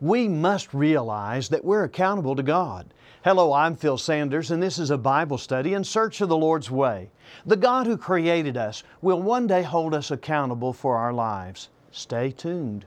we 0.00 0.28
must 0.28 0.74
realize 0.74 1.48
that 1.48 1.64
we're 1.64 1.84
accountable 1.84 2.36
to 2.36 2.42
God. 2.42 2.92
Hello, 3.24 3.52
I'm 3.52 3.76
Phil 3.76 3.98
Sanders, 3.98 4.50
and 4.50 4.62
this 4.62 4.78
is 4.78 4.90
a 4.90 4.98
Bible 4.98 5.38
study 5.38 5.74
in 5.74 5.82
search 5.82 6.20
of 6.20 6.28
the 6.28 6.36
Lord's 6.36 6.70
way. 6.70 7.10
The 7.44 7.56
God 7.56 7.86
who 7.86 7.96
created 7.96 8.56
us 8.56 8.82
will 9.00 9.22
one 9.22 9.46
day 9.46 9.62
hold 9.62 9.94
us 9.94 10.10
accountable 10.10 10.72
for 10.72 10.96
our 10.96 11.12
lives. 11.12 11.70
Stay 11.90 12.30
tuned. 12.30 12.84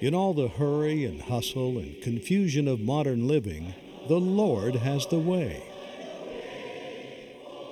In 0.00 0.14
all 0.14 0.34
the 0.34 0.48
hurry 0.48 1.04
and 1.04 1.22
hustle 1.22 1.78
and 1.78 2.00
confusion 2.02 2.68
of 2.68 2.80
modern 2.80 3.26
living, 3.26 3.74
the 4.08 4.20
Lord 4.20 4.76
has 4.76 5.06
the 5.06 5.18
way. 5.18 5.64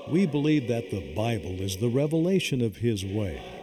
We 0.09 0.27
believe 0.27 0.69
that 0.69 0.91
the 0.91 1.15
Bible 1.15 1.61
is 1.61 1.77
the 1.77 1.89
revelation 1.89 2.63
of 2.63 2.77
His 2.77 3.05
way. 3.05 3.56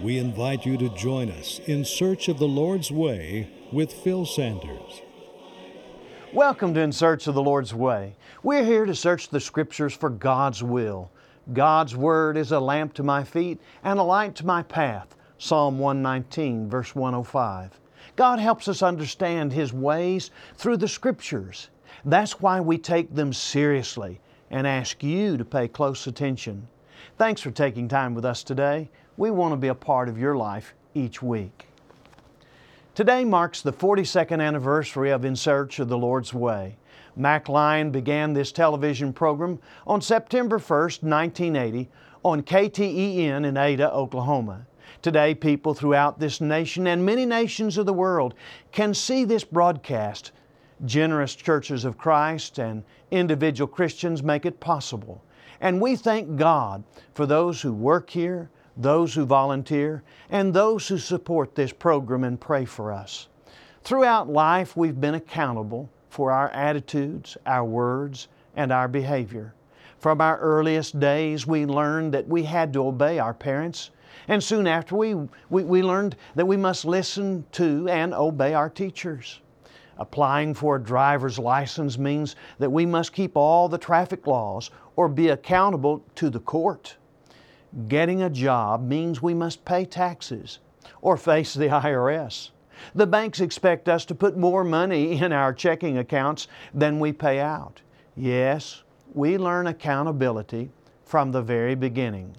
We 0.00 0.18
invite 0.18 0.64
you 0.64 0.76
to 0.76 0.90
join 0.90 1.28
us 1.28 1.60
in 1.66 1.84
search 1.84 2.28
of 2.28 2.38
the 2.38 2.46
Lord's 2.46 2.92
way 2.92 3.50
with 3.72 3.92
Phil 3.92 4.24
Sanders. 4.24 5.02
Welcome 6.32 6.72
to 6.74 6.80
In 6.80 6.92
Search 6.92 7.26
of 7.26 7.34
the 7.34 7.42
Lord's 7.42 7.74
Way. 7.74 8.14
We're 8.44 8.64
here 8.64 8.86
to 8.86 8.94
search 8.94 9.28
the 9.28 9.40
Scriptures 9.40 9.92
for 9.92 10.08
God's 10.08 10.62
will. 10.62 11.10
God's 11.52 11.96
Word 11.96 12.36
is 12.36 12.52
a 12.52 12.60
lamp 12.60 12.94
to 12.94 13.02
my 13.02 13.24
feet 13.24 13.58
and 13.82 13.98
a 13.98 14.04
light 14.04 14.36
to 14.36 14.46
my 14.46 14.62
path. 14.62 15.16
Psalm 15.38 15.80
119, 15.80 16.70
verse 16.70 16.94
105. 16.94 17.80
God 18.14 18.38
helps 18.38 18.68
us 18.68 18.84
understand 18.84 19.52
His 19.52 19.72
ways 19.72 20.30
through 20.54 20.76
the 20.76 20.86
Scriptures. 20.86 21.70
That's 22.04 22.40
why 22.40 22.60
we 22.60 22.78
take 22.78 23.12
them 23.12 23.32
seriously 23.32 24.20
and 24.48 24.64
ask 24.64 25.02
you 25.02 25.36
to 25.36 25.44
pay 25.44 25.66
close 25.66 26.06
attention. 26.06 26.68
Thanks 27.16 27.40
for 27.40 27.50
taking 27.50 27.88
time 27.88 28.14
with 28.14 28.24
us 28.24 28.44
today. 28.44 28.90
We 29.18 29.32
want 29.32 29.52
to 29.52 29.56
be 29.56 29.66
a 29.66 29.74
part 29.74 30.08
of 30.08 30.16
your 30.16 30.36
life 30.36 30.74
each 30.94 31.20
week. 31.20 31.66
Today 32.94 33.24
marks 33.24 33.62
the 33.62 33.72
42nd 33.72 34.40
anniversary 34.40 35.10
of 35.10 35.24
In 35.24 35.34
Search 35.34 35.80
of 35.80 35.88
the 35.88 35.98
Lord's 35.98 36.32
Way. 36.32 36.76
Mac 37.16 37.48
Lyon 37.48 37.90
began 37.90 38.32
this 38.32 38.52
television 38.52 39.12
program 39.12 39.58
on 39.88 40.00
September 40.00 40.60
1st, 40.60 41.02
1980, 41.02 41.88
on 42.22 42.42
KTEN 42.44 43.44
in 43.44 43.56
Ada, 43.56 43.92
Oklahoma. 43.92 44.64
Today, 45.02 45.34
people 45.34 45.74
throughout 45.74 46.20
this 46.20 46.40
nation 46.40 46.86
and 46.86 47.04
many 47.04 47.26
nations 47.26 47.76
of 47.76 47.86
the 47.86 47.92
world 47.92 48.34
can 48.70 48.94
see 48.94 49.24
this 49.24 49.42
broadcast. 49.42 50.30
Generous 50.84 51.34
churches 51.34 51.84
of 51.84 51.98
Christ 51.98 52.58
and 52.60 52.84
individual 53.10 53.66
Christians 53.66 54.22
make 54.22 54.46
it 54.46 54.60
possible. 54.60 55.24
And 55.60 55.80
we 55.80 55.96
thank 55.96 56.36
God 56.36 56.84
for 57.14 57.26
those 57.26 57.60
who 57.60 57.72
work 57.72 58.10
here, 58.10 58.48
those 58.78 59.12
who 59.12 59.26
volunteer, 59.26 60.02
and 60.30 60.54
those 60.54 60.86
who 60.86 60.96
support 60.96 61.54
this 61.54 61.72
program 61.72 62.22
and 62.22 62.40
pray 62.40 62.64
for 62.64 62.92
us. 62.92 63.28
Throughout 63.82 64.28
life, 64.28 64.76
we've 64.76 65.00
been 65.00 65.16
accountable 65.16 65.90
for 66.08 66.30
our 66.30 66.48
attitudes, 66.50 67.36
our 67.44 67.64
words, 67.64 68.28
and 68.54 68.72
our 68.72 68.86
behavior. 68.86 69.52
From 69.98 70.20
our 70.20 70.38
earliest 70.38 71.00
days, 71.00 71.46
we 71.46 71.66
learned 71.66 72.14
that 72.14 72.28
we 72.28 72.44
had 72.44 72.72
to 72.74 72.86
obey 72.86 73.18
our 73.18 73.34
parents, 73.34 73.90
and 74.28 74.42
soon 74.42 74.66
after, 74.68 74.94
we, 74.94 75.14
we, 75.50 75.64
we 75.64 75.82
learned 75.82 76.16
that 76.36 76.46
we 76.46 76.56
must 76.56 76.84
listen 76.84 77.44
to 77.52 77.88
and 77.88 78.14
obey 78.14 78.54
our 78.54 78.70
teachers. 78.70 79.40
Applying 79.98 80.54
for 80.54 80.76
a 80.76 80.82
driver's 80.82 81.38
license 81.38 81.98
means 81.98 82.36
that 82.58 82.70
we 82.70 82.86
must 82.86 83.12
keep 83.12 83.36
all 83.36 83.68
the 83.68 83.78
traffic 83.78 84.28
laws 84.28 84.70
or 84.94 85.08
be 85.08 85.30
accountable 85.30 86.04
to 86.14 86.30
the 86.30 86.38
court. 86.40 86.96
Getting 87.86 88.22
a 88.22 88.30
job 88.30 88.86
means 88.86 89.20
we 89.20 89.34
must 89.34 89.64
pay 89.64 89.84
taxes 89.84 90.58
or 91.02 91.16
face 91.16 91.52
the 91.54 91.66
IRS. 91.68 92.50
The 92.94 93.06
banks 93.06 93.40
expect 93.40 93.88
us 93.88 94.04
to 94.06 94.14
put 94.14 94.38
more 94.38 94.64
money 94.64 95.20
in 95.20 95.32
our 95.32 95.52
checking 95.52 95.98
accounts 95.98 96.48
than 96.72 96.98
we 96.98 97.12
pay 97.12 97.40
out. 97.40 97.82
Yes, 98.16 98.82
we 99.12 99.36
learn 99.36 99.66
accountability 99.66 100.70
from 101.04 101.30
the 101.30 101.42
very 101.42 101.74
beginning. 101.74 102.36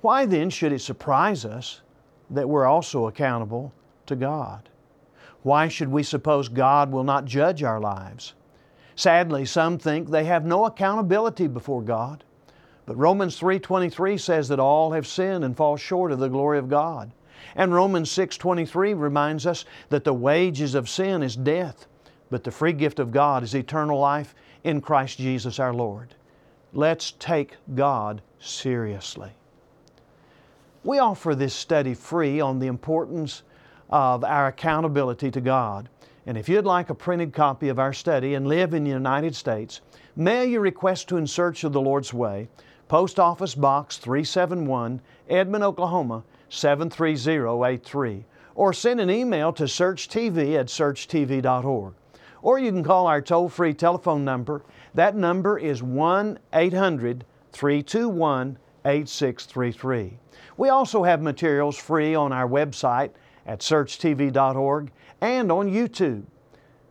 Why 0.00 0.26
then 0.26 0.50
should 0.50 0.72
it 0.72 0.80
surprise 0.80 1.44
us 1.44 1.82
that 2.30 2.48
we're 2.48 2.66
also 2.66 3.06
accountable 3.06 3.72
to 4.06 4.16
God? 4.16 4.68
Why 5.42 5.68
should 5.68 5.88
we 5.88 6.02
suppose 6.02 6.48
God 6.48 6.90
will 6.90 7.04
not 7.04 7.24
judge 7.24 7.62
our 7.62 7.80
lives? 7.80 8.34
Sadly, 8.94 9.44
some 9.44 9.78
think 9.78 10.08
they 10.10 10.24
have 10.24 10.44
no 10.44 10.64
accountability 10.66 11.48
before 11.48 11.82
God. 11.82 12.24
But 12.84 12.96
Romans 12.96 13.38
3:23 13.38 14.18
says 14.18 14.48
that 14.48 14.58
all 14.58 14.92
have 14.92 15.06
sinned 15.06 15.44
and 15.44 15.56
fall 15.56 15.76
short 15.76 16.10
of 16.10 16.18
the 16.18 16.28
glory 16.28 16.58
of 16.58 16.68
God. 16.68 17.12
And 17.54 17.72
Romans 17.72 18.10
6:23 18.10 18.94
reminds 18.94 19.46
us 19.46 19.64
that 19.90 20.04
the 20.04 20.14
wages 20.14 20.74
of 20.74 20.88
sin 20.88 21.22
is 21.22 21.36
death, 21.36 21.86
but 22.30 22.44
the 22.44 22.50
free 22.50 22.72
gift 22.72 22.98
of 22.98 23.12
God 23.12 23.42
is 23.42 23.54
eternal 23.54 23.98
life 23.98 24.34
in 24.64 24.80
Christ 24.80 25.18
Jesus 25.18 25.58
our 25.58 25.72
Lord. 25.72 26.14
Let's 26.72 27.12
take 27.12 27.56
God 27.74 28.22
seriously. 28.38 29.32
We 30.84 30.98
offer 30.98 31.34
this 31.34 31.54
study 31.54 31.94
free 31.94 32.40
on 32.40 32.58
the 32.58 32.66
importance 32.66 33.42
of 33.90 34.24
our 34.24 34.48
accountability 34.48 35.30
to 35.30 35.40
God. 35.40 35.88
And 36.26 36.38
if 36.38 36.48
you'd 36.48 36.64
like 36.64 36.90
a 36.90 36.94
printed 36.94 37.32
copy 37.32 37.68
of 37.68 37.78
our 37.78 37.92
study 37.92 38.34
and 38.34 38.46
live 38.48 38.74
in 38.74 38.84
the 38.84 38.90
United 38.90 39.36
States, 39.36 39.80
mail 40.16 40.44
your 40.44 40.60
request 40.60 41.08
to 41.08 41.16
In 41.16 41.26
Search 41.26 41.62
of 41.64 41.72
the 41.72 41.80
Lord's 41.80 42.14
Way 42.14 42.48
Post 42.92 43.18
Office 43.18 43.54
Box 43.54 43.96
371, 43.96 45.00
Edmond, 45.30 45.64
Oklahoma 45.64 46.22
73083, 46.50 48.26
or 48.54 48.74
send 48.74 49.00
an 49.00 49.08
email 49.08 49.50
to 49.50 49.62
searchtv 49.62 50.60
at 50.60 50.66
searchtv.org. 50.66 51.94
Or 52.42 52.58
you 52.58 52.70
can 52.70 52.84
call 52.84 53.06
our 53.06 53.22
toll 53.22 53.48
free 53.48 53.72
telephone 53.72 54.26
number. 54.26 54.62
That 54.92 55.16
number 55.16 55.58
is 55.58 55.82
1 55.82 56.38
800 56.52 57.24
321 57.52 58.58
8633. 58.84 60.18
We 60.58 60.68
also 60.68 61.02
have 61.02 61.22
materials 61.22 61.78
free 61.78 62.14
on 62.14 62.30
our 62.30 62.46
website 62.46 63.12
at 63.46 63.60
searchtv.org 63.60 64.90
and 65.22 65.50
on 65.50 65.70
YouTube. 65.70 66.24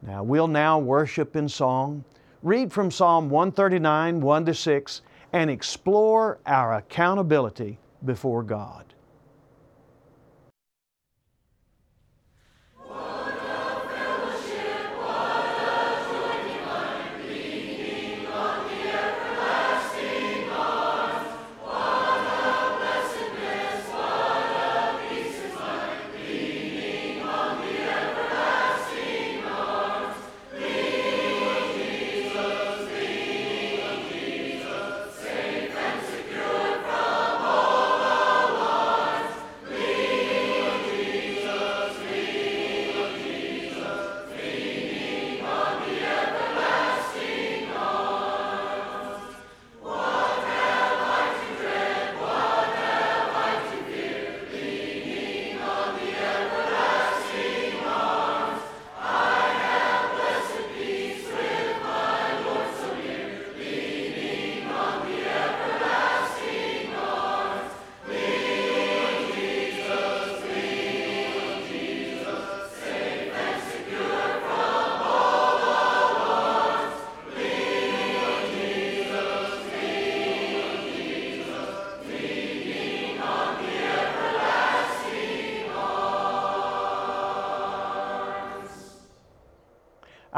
Now 0.01 0.23
we'll 0.23 0.47
now 0.47 0.79
worship 0.79 1.35
in 1.35 1.47
song, 1.47 2.03
read 2.41 2.73
from 2.73 2.89
Psalm 2.89 3.29
139, 3.29 4.19
1 4.19 4.45
to 4.47 4.53
6, 4.56 5.01
and 5.34 5.50
explore 5.50 6.40
our 6.46 6.75
accountability 6.75 7.80
before 8.06 8.44
God. 8.44 8.91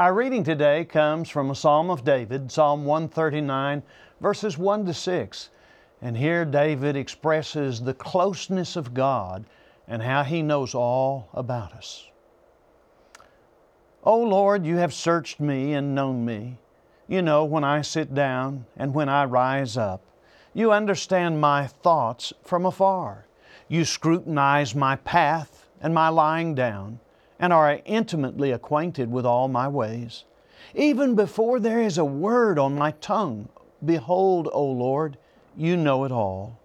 Our 0.04 0.12
reading 0.12 0.44
today 0.44 0.84
comes 0.84 1.30
from 1.30 1.50
a 1.50 1.54
Psalm 1.54 1.88
of 1.88 2.04
David, 2.04 2.52
Psalm 2.52 2.84
139, 2.84 3.82
verses 4.20 4.58
1 4.58 4.84
to 4.84 4.92
6. 4.92 5.48
And 6.02 6.14
here 6.14 6.44
David 6.44 6.94
expresses 6.94 7.80
the 7.80 7.94
closeness 7.94 8.76
of 8.76 8.92
God 8.92 9.46
and 9.88 10.02
how 10.02 10.22
He 10.22 10.42
knows 10.42 10.74
all 10.74 11.30
about 11.32 11.72
us. 11.72 12.06
O 14.02 14.18
Lord, 14.18 14.66
you 14.66 14.76
have 14.76 14.92
searched 14.92 15.40
me 15.40 15.72
and 15.72 15.94
known 15.94 16.22
me. 16.22 16.58
You 17.08 17.22
know 17.22 17.46
when 17.46 17.64
I 17.64 17.80
sit 17.80 18.14
down 18.14 18.66
and 18.76 18.92
when 18.92 19.08
I 19.08 19.24
rise 19.24 19.78
up. 19.78 20.02
You 20.52 20.70
understand 20.70 21.40
my 21.40 21.66
thoughts 21.66 22.30
from 22.42 22.66
afar. 22.66 23.24
You 23.68 23.86
scrutinize 23.86 24.74
my 24.74 24.96
path 24.96 25.66
and 25.80 25.94
my 25.94 26.10
lying 26.10 26.54
down, 26.54 27.00
and 27.44 27.52
are 27.52 27.78
intimately 27.84 28.52
acquainted 28.52 29.12
with 29.12 29.26
all 29.26 29.48
my 29.48 29.68
ways. 29.68 30.24
Even 30.74 31.14
before 31.14 31.60
there 31.60 31.82
is 31.82 31.98
a 31.98 32.04
word 32.04 32.58
on 32.58 32.74
my 32.74 32.90
tongue, 33.02 33.46
behold, 33.84 34.48
O 34.50 34.64
Lord, 34.64 35.18
you 35.54 35.76
know 35.76 36.04
it 36.04 36.10
all. 36.10 36.58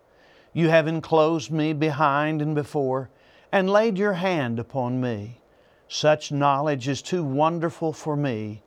You 0.54 0.70
have 0.70 0.88
enclosed 0.88 1.52
me 1.52 1.74
behind 1.74 2.42
and 2.42 2.56
before, 2.56 3.10
and 3.52 3.70
laid 3.70 3.98
your 3.98 4.14
hand 4.14 4.58
upon 4.58 5.02
me. 5.02 5.42
Such 5.90 6.32
knowledge 6.32 6.88
is 6.88 7.02
too 7.02 7.26
wonderful 7.26 7.92
for 7.92 8.16
me. 8.16 8.64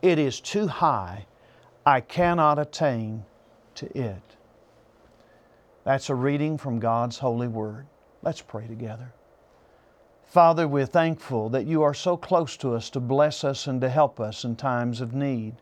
It 0.00 0.18
is 0.18 0.40
too 0.40 0.66
high. 0.66 1.26
I 1.84 2.00
cannot 2.00 2.58
attain 2.58 3.26
to 3.74 3.98
it. 3.98 4.22
That's 5.84 6.08
a 6.08 6.14
reading 6.14 6.56
from 6.56 6.78
God's 6.78 7.18
holy 7.18 7.48
word. 7.48 7.86
Let's 8.22 8.40
pray 8.40 8.66
together. 8.66 9.12
Father, 10.30 10.68
we're 10.68 10.86
thankful 10.86 11.48
that 11.48 11.66
you 11.66 11.82
are 11.82 11.92
so 11.92 12.16
close 12.16 12.56
to 12.58 12.72
us 12.72 12.88
to 12.90 13.00
bless 13.00 13.42
us 13.42 13.66
and 13.66 13.80
to 13.80 13.88
help 13.88 14.20
us 14.20 14.44
in 14.44 14.54
times 14.54 15.00
of 15.00 15.12
need. 15.12 15.56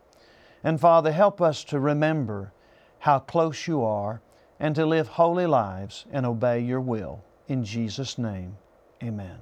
And 0.63 0.79
Father, 0.79 1.11
help 1.11 1.41
us 1.41 1.65
to 1.65 1.81
remember 1.81 2.53
how 2.99 3.21
close 3.21 3.67
you 3.67 3.83
are 3.83 4.21
and 4.61 4.75
to 4.75 4.85
live 4.85 5.09
holy 5.09 5.47
lives 5.47 6.05
and 6.13 6.27
obey 6.27 6.61
your 6.61 6.83
will. 6.83 7.25
In 7.49 7.65
Jesus' 7.65 8.19
name, 8.19 8.59
amen. 9.03 9.39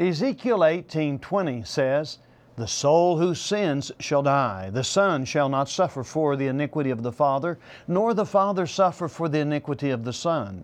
Ezekiel 0.00 0.60
18:20 0.60 1.64
says, 1.64 2.18
"The 2.54 2.68
soul 2.68 3.18
who 3.18 3.34
sins 3.34 3.90
shall 3.98 4.22
die. 4.22 4.70
The 4.70 4.84
son 4.84 5.24
shall 5.24 5.48
not 5.48 5.68
suffer 5.68 6.04
for 6.04 6.36
the 6.36 6.46
iniquity 6.46 6.90
of 6.90 7.02
the 7.02 7.10
father, 7.10 7.58
nor 7.88 8.14
the 8.14 8.24
father 8.24 8.64
suffer 8.64 9.08
for 9.08 9.28
the 9.28 9.40
iniquity 9.40 9.90
of 9.90 10.04
the 10.04 10.12
son. 10.12 10.62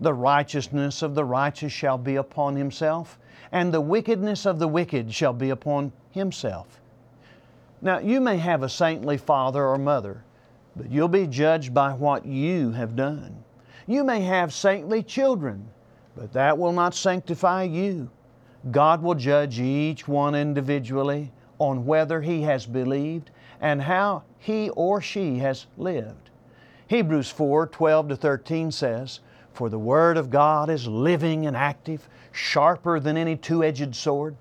The 0.00 0.12
righteousness 0.12 1.00
of 1.00 1.14
the 1.14 1.24
righteous 1.24 1.72
shall 1.72 1.96
be 1.96 2.16
upon 2.16 2.56
himself, 2.56 3.18
and 3.50 3.72
the 3.72 3.80
wickedness 3.80 4.44
of 4.44 4.58
the 4.58 4.68
wicked 4.68 5.14
shall 5.14 5.32
be 5.32 5.48
upon 5.48 5.92
himself." 6.10 6.78
Now, 7.80 8.00
you 8.00 8.20
may 8.20 8.36
have 8.36 8.62
a 8.62 8.68
saintly 8.68 9.16
father 9.16 9.64
or 9.64 9.78
mother, 9.78 10.24
but 10.76 10.90
you'll 10.90 11.08
be 11.08 11.26
judged 11.26 11.72
by 11.72 11.94
what 11.94 12.26
you 12.26 12.72
have 12.72 12.96
done. 12.96 13.44
You 13.86 14.04
may 14.04 14.20
have 14.20 14.52
saintly 14.52 15.02
children, 15.02 15.68
but 16.14 16.34
that 16.34 16.58
will 16.58 16.72
not 16.72 16.94
sanctify 16.94 17.62
you. 17.62 18.10
God 18.70 19.02
will 19.02 19.14
judge 19.14 19.60
each 19.60 20.08
one 20.08 20.34
individually 20.34 21.30
on 21.58 21.84
whether 21.84 22.22
he 22.22 22.42
has 22.42 22.64
believed 22.64 23.30
and 23.60 23.82
how 23.82 24.22
he 24.38 24.70
or 24.70 25.02
she 25.02 25.38
has 25.38 25.66
lived. 25.76 26.30
Hebrews 26.86 27.30
4 27.30 27.66
12 27.66 28.08
to 28.08 28.16
13 28.16 28.70
says, 28.72 29.20
For 29.52 29.68
the 29.68 29.78
Word 29.78 30.16
of 30.16 30.30
God 30.30 30.70
is 30.70 30.86
living 30.86 31.46
and 31.46 31.54
active, 31.54 32.08
sharper 32.32 32.98
than 33.00 33.18
any 33.18 33.36
two 33.36 33.62
edged 33.62 33.94
sword, 33.94 34.34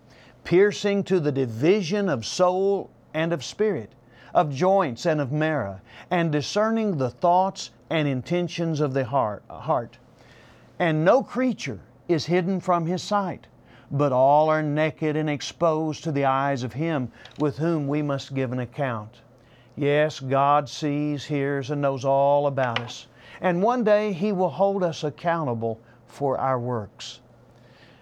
piercing 0.46 1.04
to 1.04 1.20
the 1.20 1.32
division 1.32 2.08
of 2.08 2.26
soul 2.26 2.90
and 3.14 3.34
of 3.34 3.44
spirit, 3.44 3.92
of 4.34 4.54
joints 4.54 5.06
and 5.06 5.20
of 5.20 5.34
marrow, 5.34 5.82
and 6.10 6.32
discerning 6.32 6.98
the 6.98 7.10
thoughts 7.10 7.72
and 7.90 8.08
intentions 8.08 8.80
of 8.80 8.94
the 8.94 9.04
heart. 9.04 9.98
And 10.80 11.04
no 11.04 11.24
creature 11.24 11.82
is 12.08 12.26
hidden 12.26 12.62
from 12.62 12.86
His 12.86 13.04
sight 13.04 13.48
but 13.94 14.12
all 14.12 14.50
are 14.50 14.64
naked 14.64 15.16
and 15.16 15.30
exposed 15.30 16.04
to 16.04 16.12
the 16.12 16.26
eyes 16.26 16.64
of 16.64 16.74
Him 16.74 17.12
with 17.38 17.60
whom 17.60 17.88
we 17.88 18.02
must 18.02 18.34
give 18.34 18.52
an 18.52 18.60
account. 18.60 19.22
Yes, 19.76 20.20
God 20.20 20.68
sees, 20.68 21.26
hears, 21.26 21.70
and 21.70 21.82
knows 21.82 22.04
all 22.04 22.48
about 22.48 22.80
us. 22.80 23.06
And 23.40 23.62
one 23.62 23.84
day 23.84 24.12
He 24.12 24.32
will 24.32 24.50
hold 24.50 24.84
us 24.84 25.04
accountable 25.04 25.80
for 26.08 26.40
our 26.40 26.60
works. 26.60 27.20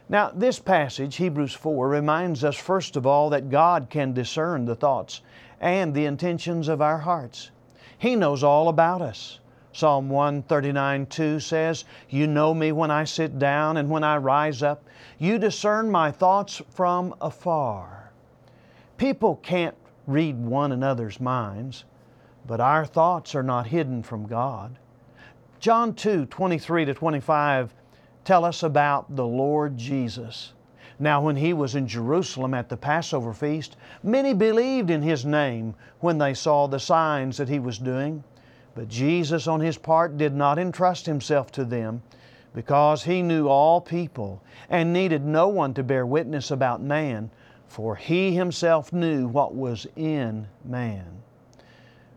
Now, 0.07 0.31
this 0.33 0.59
passage, 0.59 1.17
Hebrews 1.17 1.53
4, 1.53 1.89
reminds 1.89 2.43
us 2.43 2.55
first 2.55 2.95
of 2.95 3.05
all 3.05 3.29
that 3.29 3.49
God 3.49 3.87
can 3.89 4.13
discern 4.13 4.65
the 4.65 4.75
thoughts 4.75 5.21
and 5.59 5.93
the 5.93 6.05
intentions 6.05 6.69
of 6.69 6.81
our 6.81 6.99
hearts. 6.99 7.51
He 7.97 8.15
knows 8.15 8.43
all 8.43 8.69
about 8.69 9.01
us. 9.01 9.39
Psalm 9.73 10.09
139 10.09 11.05
2 11.05 11.39
says, 11.39 11.85
You 12.09 12.27
know 12.27 12.53
me 12.53 12.71
when 12.71 12.91
I 12.91 13.05
sit 13.05 13.39
down 13.39 13.77
and 13.77 13.89
when 13.89 14.03
I 14.03 14.17
rise 14.17 14.61
up. 14.61 14.83
You 15.17 15.37
discern 15.37 15.89
my 15.89 16.11
thoughts 16.11 16.61
from 16.71 17.15
afar. 17.21 18.11
People 18.97 19.37
can't 19.37 19.75
read 20.07 20.37
one 20.37 20.71
another's 20.71 21.21
minds, 21.21 21.85
but 22.45 22.59
our 22.59 22.85
thoughts 22.85 23.33
are 23.33 23.43
not 23.43 23.67
hidden 23.67 24.03
from 24.03 24.27
God. 24.27 24.77
John 25.59 25.93
2 25.93 26.25
23 26.25 26.85
to 26.85 26.93
25 26.93 27.73
tell 28.25 28.43
us 28.43 28.63
about 28.63 29.15
the 29.15 29.25
Lord 29.25 29.77
Jesus. 29.77 30.53
Now, 30.99 31.21
when 31.21 31.35
he 31.35 31.53
was 31.53 31.75
in 31.75 31.87
Jerusalem 31.87 32.53
at 32.53 32.69
the 32.69 32.77
Passover 32.77 33.33
feast, 33.33 33.77
many 34.03 34.33
believed 34.33 34.91
in 34.91 35.01
his 35.01 35.25
name 35.25 35.75
when 35.99 36.17
they 36.17 36.33
saw 36.33 36.67
the 36.67 36.79
signs 36.79 37.37
that 37.37 37.49
he 37.49 37.57
was 37.57 37.79
doing. 37.79 38.23
But 38.73 38.87
Jesus, 38.87 39.47
on 39.47 39.59
His 39.59 39.77
part, 39.77 40.17
did 40.17 40.33
not 40.33 40.57
entrust 40.57 41.05
Himself 41.05 41.51
to 41.53 41.65
them 41.65 42.01
because 42.53 43.03
He 43.03 43.21
knew 43.21 43.47
all 43.47 43.81
people 43.81 44.41
and 44.69 44.93
needed 44.93 45.25
no 45.25 45.47
one 45.47 45.73
to 45.73 45.83
bear 45.83 46.05
witness 46.05 46.51
about 46.51 46.81
man, 46.81 47.29
for 47.67 47.95
He 47.95 48.33
Himself 48.33 48.93
knew 48.93 49.27
what 49.27 49.53
was 49.53 49.87
in 49.95 50.47
man. 50.63 51.21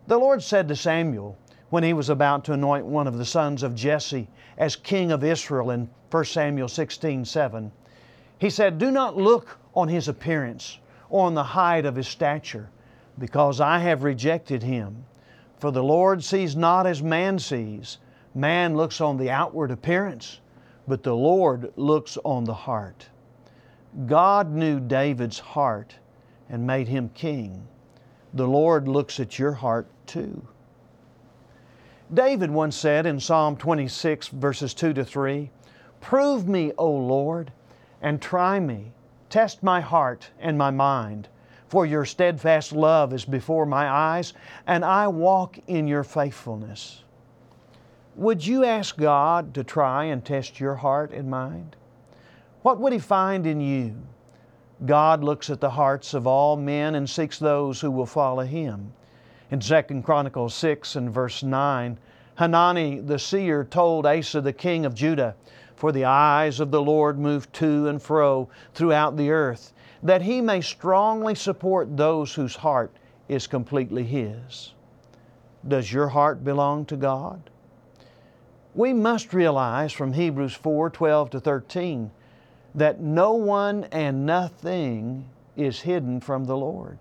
The 0.06 0.18
Lord 0.18 0.42
said 0.42 0.68
to 0.68 0.76
Samuel 0.76 1.36
when 1.70 1.82
he 1.82 1.92
was 1.92 2.08
about 2.08 2.44
to 2.44 2.52
anoint 2.52 2.86
one 2.86 3.06
of 3.08 3.18
the 3.18 3.24
sons 3.24 3.62
of 3.62 3.74
Jesse 3.74 4.28
as 4.58 4.76
king 4.76 5.10
of 5.10 5.24
Israel 5.24 5.70
in 5.70 5.88
1 6.10 6.24
Samuel 6.26 6.68
16 6.68 7.24
7, 7.24 7.72
He 8.38 8.48
said, 8.48 8.78
Do 8.78 8.92
not 8.92 9.16
look 9.16 9.58
on 9.74 9.88
his 9.88 10.06
appearance 10.06 10.78
or 11.08 11.26
on 11.26 11.34
the 11.34 11.42
height 11.42 11.84
of 11.84 11.96
his 11.96 12.06
stature, 12.06 12.68
because 13.18 13.60
I 13.60 13.78
have 13.78 14.04
rejected 14.04 14.62
him. 14.62 15.04
For 15.58 15.70
the 15.70 15.82
Lord 15.82 16.22
sees 16.22 16.56
not 16.56 16.86
as 16.86 17.02
man 17.02 17.38
sees. 17.38 17.98
Man 18.34 18.76
looks 18.76 19.00
on 19.00 19.16
the 19.16 19.30
outward 19.30 19.70
appearance, 19.70 20.40
but 20.88 21.02
the 21.02 21.14
Lord 21.14 21.72
looks 21.76 22.18
on 22.24 22.44
the 22.44 22.54
heart. 22.54 23.08
God 24.06 24.50
knew 24.50 24.80
David's 24.80 25.38
heart 25.38 25.94
and 26.48 26.66
made 26.66 26.88
him 26.88 27.10
king. 27.14 27.66
The 28.34 28.48
Lord 28.48 28.88
looks 28.88 29.20
at 29.20 29.38
your 29.38 29.52
heart 29.52 29.86
too. 30.06 30.46
David 32.12 32.50
once 32.50 32.76
said 32.76 33.06
in 33.06 33.18
Psalm 33.18 33.56
26, 33.56 34.28
verses 34.28 34.74
2 34.74 34.92
to 34.94 35.04
3 35.04 35.50
Prove 36.00 36.46
me, 36.46 36.72
O 36.76 36.90
Lord, 36.90 37.52
and 38.02 38.20
try 38.20 38.60
me. 38.60 38.92
Test 39.30 39.62
my 39.62 39.80
heart 39.80 40.30
and 40.38 40.58
my 40.58 40.70
mind. 40.70 41.28
For 41.74 41.84
your 41.84 42.04
steadfast 42.04 42.70
love 42.70 43.12
is 43.12 43.24
before 43.24 43.66
my 43.66 43.90
eyes, 43.90 44.32
and 44.64 44.84
I 44.84 45.08
walk 45.08 45.58
in 45.66 45.88
your 45.88 46.04
faithfulness. 46.04 47.02
Would 48.14 48.46
you 48.46 48.64
ask 48.64 48.96
God 48.96 49.52
to 49.54 49.64
try 49.64 50.04
and 50.04 50.24
test 50.24 50.60
your 50.60 50.76
heart 50.76 51.10
and 51.10 51.28
mind? 51.28 51.74
What 52.62 52.78
would 52.78 52.92
He 52.92 53.00
find 53.00 53.44
in 53.44 53.60
you? 53.60 53.96
God 54.86 55.24
looks 55.24 55.50
at 55.50 55.60
the 55.60 55.70
hearts 55.70 56.14
of 56.14 56.28
all 56.28 56.56
men 56.56 56.94
and 56.94 57.10
seeks 57.10 57.40
those 57.40 57.80
who 57.80 57.90
will 57.90 58.06
follow 58.06 58.44
Him. 58.44 58.92
In 59.50 59.58
2 59.58 60.02
Chronicles 60.04 60.54
6 60.54 60.94
and 60.94 61.10
verse 61.10 61.42
9, 61.42 61.98
Hanani 62.36 63.00
the 63.00 63.18
seer 63.18 63.64
told 63.64 64.06
Asa 64.06 64.40
the 64.40 64.52
king 64.52 64.86
of 64.86 64.94
Judah, 64.94 65.34
For 65.74 65.90
the 65.90 66.04
eyes 66.04 66.60
of 66.60 66.70
the 66.70 66.80
Lord 66.80 67.18
move 67.18 67.50
to 67.54 67.88
and 67.88 68.00
fro 68.00 68.48
throughout 68.74 69.16
the 69.16 69.32
earth, 69.32 69.72
that 70.04 70.22
He 70.22 70.40
may 70.40 70.60
strongly 70.60 71.34
support 71.34 71.96
those 71.96 72.34
whose 72.34 72.54
heart 72.54 72.92
is 73.28 73.46
completely 73.46 74.04
His. 74.04 74.74
Does 75.66 75.92
your 75.92 76.08
heart 76.08 76.44
belong 76.44 76.84
to 76.86 76.96
God? 76.96 77.50
We 78.74 78.92
must 78.92 79.32
realize 79.32 79.92
from 79.92 80.12
Hebrews 80.12 80.54
4 80.54 80.90
12 80.90 81.30
to 81.30 81.40
13 81.40 82.10
that 82.74 83.00
no 83.00 83.32
one 83.32 83.84
and 83.84 84.26
nothing 84.26 85.26
is 85.56 85.80
hidden 85.80 86.20
from 86.20 86.44
the 86.44 86.56
Lord. 86.56 86.98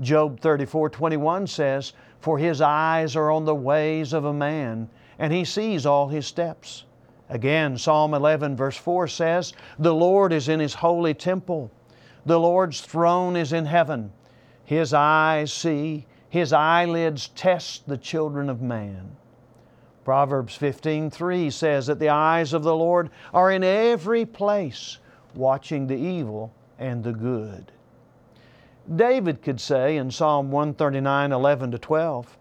Job 0.00 0.40
34 0.40 0.90
21 0.90 1.46
says, 1.46 1.92
For 2.20 2.38
his 2.38 2.60
eyes 2.60 3.16
are 3.16 3.30
on 3.30 3.44
the 3.44 3.54
ways 3.54 4.12
of 4.12 4.24
a 4.24 4.32
man, 4.32 4.88
and 5.18 5.32
he 5.32 5.44
sees 5.44 5.86
all 5.86 6.08
his 6.08 6.26
steps. 6.26 6.84
Again, 7.28 7.78
Psalm 7.78 8.12
11, 8.12 8.56
verse 8.56 8.76
4 8.76 9.08
says, 9.08 9.54
The 9.78 9.94
Lord 9.94 10.32
is 10.32 10.48
in 10.48 10.60
his 10.60 10.74
holy 10.74 11.14
temple, 11.14 11.70
the 12.24 12.38
Lord's 12.38 12.80
throne 12.80 13.36
is 13.36 13.52
in 13.52 13.66
heaven. 13.66 14.12
His 14.64 14.94
eyes 14.94 15.52
see, 15.52 16.06
his 16.28 16.52
eyelids 16.52 17.28
test 17.28 17.86
the 17.88 17.98
children 17.98 18.48
of 18.48 18.62
man. 18.62 19.16
Proverbs 20.04 20.56
15:3 20.56 21.50
says 21.52 21.86
that 21.86 21.98
the 21.98 22.08
eyes 22.08 22.52
of 22.52 22.62
the 22.62 22.74
Lord 22.74 23.10
are 23.32 23.50
in 23.50 23.62
every 23.62 24.24
place, 24.24 24.98
watching 25.34 25.86
the 25.86 25.96
evil 25.96 26.52
and 26.78 27.04
the 27.04 27.12
good. 27.12 27.70
David 28.96 29.42
could 29.42 29.60
say 29.60 29.96
in 29.96 30.10
Psalm 30.10 30.50
139:11 30.50 31.70
to 31.70 31.78
12, 31.78 32.36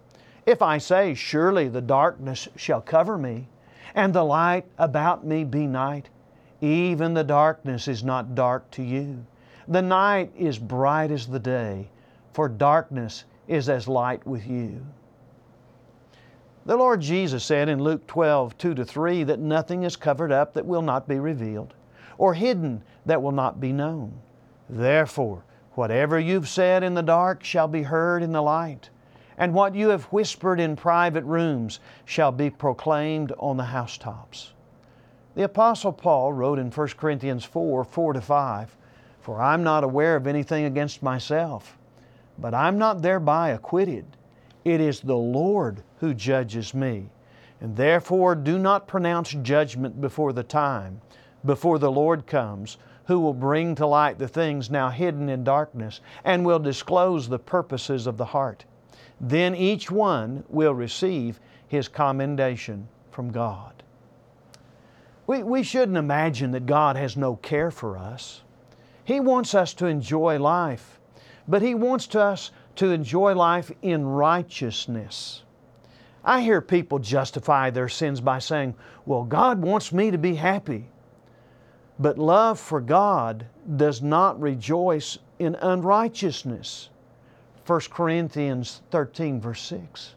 If 0.46 0.62
I 0.62 0.80
say, 0.80 1.14
Surely 1.14 1.68
the 1.68 1.82
darkness 1.82 2.48
shall 2.56 2.82
cover 2.82 3.18
me, 3.18 3.48
and 3.94 4.14
the 4.14 4.24
light 4.24 4.66
about 4.78 5.24
me 5.26 5.44
be 5.44 5.68
night, 5.68 6.10
even 6.62 7.14
the 7.14 7.24
darkness 7.24 7.88
is 7.88 8.04
not 8.04 8.34
dark 8.34 8.72
to 8.72 8.84
you. 8.84 9.26
The 9.68 9.82
night 9.82 10.32
is 10.38 10.58
bright 10.58 11.12
as 11.12 11.28
the 11.28 11.40
day, 11.40 11.90
for 12.34 12.50
darkness 12.50 13.26
is 13.48 13.70
as 13.70 13.88
light 13.88 14.26
with 14.26 14.48
you. 14.48 14.86
The 16.66 16.78
Lord 16.78 17.02
Jesus 17.02 17.44
said 17.44 17.70
in 17.70 17.84
Luke 17.84 18.06
12, 18.08 18.58
2 18.58 18.76
to 18.76 18.86
3, 18.86 19.24
that 19.24 19.40
nothing 19.40 19.84
is 19.84 19.96
covered 19.96 20.32
up 20.32 20.54
that 20.54 20.66
will 20.66 20.82
not 20.82 21.08
be 21.08 21.20
revealed, 21.20 21.74
or 22.18 22.34
hidden 22.34 22.84
that 23.06 23.22
will 23.22 23.32
not 23.32 23.60
be 23.60 23.72
known. 23.72 24.14
Therefore, 24.70 25.44
whatever 25.74 26.20
you've 26.20 26.48
said 26.48 26.84
in 26.84 26.94
the 26.94 27.02
dark 27.02 27.44
shall 27.44 27.68
be 27.68 27.84
heard 27.84 28.22
in 28.22 28.32
the 28.32 28.42
light, 28.42 28.90
and 29.38 29.54
what 29.54 29.74
you 29.74 29.90
have 29.90 30.04
whispered 30.06 30.60
in 30.60 30.76
private 30.76 31.24
rooms 31.24 31.80
shall 32.06 32.32
be 32.32 32.50
proclaimed 32.50 33.34
on 33.40 33.58
the 33.58 33.64
housetops. 33.64 34.54
The 35.34 35.44
Apostle 35.44 35.94
Paul 35.94 36.34
wrote 36.34 36.60
in 36.60 36.70
1 36.70 36.88
Corinthians 36.90 37.44
4, 37.44 37.84
4 37.84 38.14
to 38.14 38.22
5, 38.22 38.78
For 39.22 39.40
I'm 39.40 39.64
not 39.64 39.84
aware 39.84 40.16
of 40.16 40.28
anything 40.28 40.66
against 40.66 41.04
myself, 41.04 41.78
but 42.40 42.54
I'm 42.54 42.78
not 42.78 43.02
thereby 43.02 43.50
acquitted. 43.50 44.06
It 44.66 44.82
is 44.82 45.00
the 45.00 45.16
Lord 45.18 45.84
who 46.00 46.14
judges 46.14 46.74
me. 46.74 47.10
And 47.62 47.76
therefore 47.76 48.34
do 48.34 48.58
not 48.58 48.88
pronounce 48.88 49.32
judgment 49.44 50.02
before 50.02 50.34
the 50.34 50.44
time, 50.44 51.02
before 51.46 51.78
the 51.78 51.92
Lord 51.92 52.26
comes, 52.26 52.78
who 53.06 53.20
will 53.20 53.34
bring 53.34 53.76
to 53.76 53.86
light 53.86 54.18
the 54.18 54.28
things 54.28 54.72
now 54.72 54.90
hidden 54.90 55.30
in 55.30 55.44
darkness 55.44 56.02
and 56.24 56.46
will 56.46 56.60
disclose 56.60 57.28
the 57.28 57.40
purposes 57.40 58.08
of 58.08 58.18
the 58.18 58.26
heart. 58.26 58.66
Then 59.20 59.54
each 59.54 59.92
one 59.92 60.44
will 60.50 60.74
receive 60.74 61.40
his 61.68 61.88
commendation 61.88 62.88
from 63.12 63.32
God. 63.32 63.84
We, 65.28 65.44
we 65.44 65.62
shouldn't 65.62 65.98
imagine 65.98 66.52
that 66.52 66.66
God 66.66 66.96
has 66.96 67.16
no 67.16 67.36
care 67.36 67.70
for 67.70 67.98
us. 67.98 68.42
He 69.04 69.20
wants 69.20 69.56
us 69.56 69.74
to 69.76 69.88
enjoy 69.88 70.40
life, 70.40 71.00
but 71.48 71.62
He 71.62 71.76
wants 71.76 72.16
us 72.16 72.52
to 72.76 72.92
enjoy 72.92 73.34
life 73.34 73.72
in 73.82 74.06
righteousness. 74.06 75.44
I 76.24 76.42
hear 76.42 76.62
people 76.62 77.00
justify 77.00 77.70
their 77.70 77.90
sins 77.90 78.22
by 78.22 78.40
saying, 78.40 78.76
Well, 79.06 79.24
God 79.24 79.62
wants 79.62 79.92
me 79.92 80.12
to 80.12 80.18
be 80.18 80.36
happy. 80.36 80.86
But 82.00 82.18
love 82.18 82.60
for 82.60 82.82
God 82.82 83.46
does 83.76 84.02
not 84.02 84.40
rejoice 84.40 85.18
in 85.40 85.56
unrighteousness. 85.56 86.90
1 87.66 87.80
Corinthians 87.92 88.82
13, 88.92 89.40
verse 89.40 89.62
6. 89.62 90.16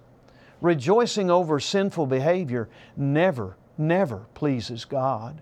Rejoicing 0.61 1.31
over 1.31 1.61
sinful 1.61 2.07
behavior 2.07 2.69
never, 2.97 3.57
never 3.77 4.27
pleases 4.35 4.85
God. 4.85 5.41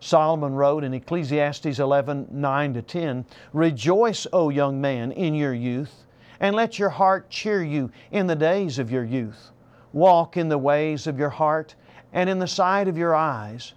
Solomon 0.00 0.54
wrote 0.54 0.82
in 0.82 0.94
Ecclesiastes 0.94 1.78
11, 1.78 2.28
9 2.30 2.74
to 2.74 2.82
10, 2.82 3.24
Rejoice, 3.52 4.26
O 4.32 4.48
young 4.48 4.80
man, 4.80 5.12
in 5.12 5.34
your 5.34 5.54
youth 5.54 6.06
and 6.40 6.56
let 6.56 6.78
your 6.78 6.88
heart 6.88 7.28
cheer 7.28 7.62
you 7.62 7.90
in 8.10 8.26
the 8.26 8.34
days 8.34 8.78
of 8.78 8.90
your 8.90 9.04
youth. 9.04 9.50
Walk 9.92 10.36
in 10.36 10.48
the 10.48 10.58
ways 10.58 11.06
of 11.06 11.18
your 11.18 11.28
heart 11.28 11.74
and 12.12 12.28
in 12.30 12.38
the 12.38 12.46
sight 12.46 12.88
of 12.88 12.96
your 12.96 13.14
eyes. 13.14 13.74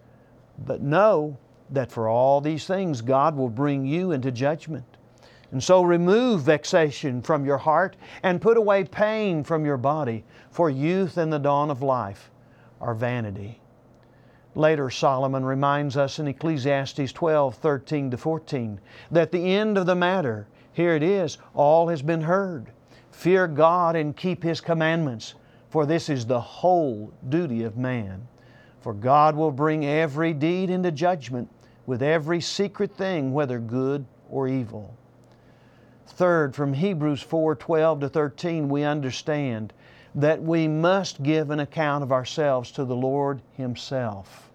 But 0.66 0.82
know 0.82 1.38
that 1.70 1.92
for 1.92 2.08
all 2.08 2.40
these 2.40 2.66
things 2.66 3.02
God 3.02 3.36
will 3.36 3.50
bring 3.50 3.86
you 3.86 4.12
into 4.12 4.32
judgment. 4.32 4.86
And 5.52 5.62
so 5.62 5.84
remove 5.84 6.42
vexation 6.42 7.22
from 7.22 7.46
your 7.46 7.58
heart 7.58 7.96
and 8.24 8.42
put 8.42 8.58
away 8.58 8.86
pain 8.86 9.44
from 9.44 9.66
your 9.66 9.78
body, 9.78 10.24
for 10.50 10.70
youth 10.70 11.18
and 11.18 11.32
the 11.32 11.38
dawn 11.38 11.70
of 11.70 11.84
life 11.84 12.32
are 12.82 12.96
vanity. 12.96 13.60
Later, 14.56 14.90
Solomon 14.90 15.44
reminds 15.44 15.98
us 15.98 16.20
in 16.20 16.28
Ecclesiastes 16.28 17.12
12 17.12 17.56
13 17.56 18.12
to 18.12 18.18
14 18.18 18.80
that 19.12 19.32
the 19.32 19.54
end 19.54 19.78
of 19.78 19.86
the 19.86 19.96
matter 19.96 20.48
here 20.74 20.96
it 20.96 21.04
is, 21.04 21.38
all 21.54 21.88
has 21.88 22.02
been 22.02 22.22
heard. 22.22 22.72
Fear 23.12 23.48
God 23.48 23.96
and 23.96 24.18
keep 24.18 24.44
His 24.44 24.60
commandments, 24.60 25.36
for 25.70 25.86
this 25.86 26.10
is 26.10 26.26
the 26.26 26.42
whole 26.42 27.14
duty 27.30 27.64
of 27.64 27.78
man. 27.78 28.28
For 28.82 28.94
God 28.94 29.36
will 29.36 29.52
bring 29.52 29.86
every 29.86 30.34
deed 30.34 30.70
into 30.70 30.92
judgment 30.92 31.50
with 31.86 32.02
every 32.02 32.42
secret 32.42 32.96
thing, 32.96 33.34
whether 33.34 33.60
good 33.60 34.06
or 34.30 34.48
evil. 34.48 34.98
Third, 36.08 36.56
from 36.56 36.74
Hebrews 36.74 37.22
4 37.22 37.56
12 37.56 38.00
to 38.02 38.10
13, 38.10 38.68
we 38.68 38.84
understand 38.84 39.74
that 40.16 40.42
we 40.42 40.68
must 40.68 41.24
give 41.24 41.50
an 41.50 41.60
account 41.60 42.04
of 42.04 42.12
ourselves 42.12 42.72
to 42.72 42.86
the 42.86 42.96
Lord 42.96 43.42
Himself. 43.54 44.52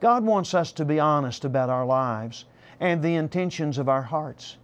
God 0.00 0.24
wants 0.24 0.54
us 0.54 0.72
to 0.72 0.84
be 0.84 1.00
honest 1.00 1.44
about 1.44 1.70
our 1.70 1.86
lives 1.86 2.44
and 2.80 3.02
the 3.02 3.14
intentions 3.14 3.78
of 3.78 3.88
our 3.88 4.02
hearts. 4.02 4.58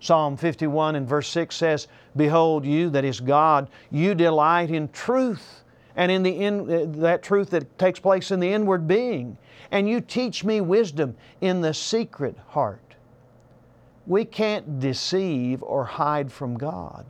Psalm 0.00 0.36
51 0.36 0.96
and 0.96 1.06
verse 1.06 1.28
6 1.28 1.54
says, 1.54 1.88
Behold, 2.16 2.64
you, 2.64 2.88
that 2.90 3.04
is 3.04 3.20
God, 3.20 3.68
you 3.90 4.14
delight 4.14 4.70
in 4.70 4.88
truth 4.88 5.64
and 5.96 6.12
in 6.12 6.22
the 6.22 6.30
in, 6.30 6.60
uh, 6.60 6.84
that 7.00 7.22
truth 7.22 7.50
that 7.50 7.78
takes 7.78 7.98
place 7.98 8.30
in 8.30 8.38
the 8.38 8.50
inward 8.50 8.86
being, 8.86 9.36
and 9.72 9.88
you 9.88 10.00
teach 10.00 10.44
me 10.44 10.60
wisdom 10.60 11.16
in 11.40 11.60
the 11.60 11.74
secret 11.74 12.36
heart. 12.48 12.94
We 14.06 14.24
can't 14.24 14.78
deceive 14.78 15.62
or 15.62 15.84
hide 15.84 16.30
from 16.32 16.56
God. 16.56 17.04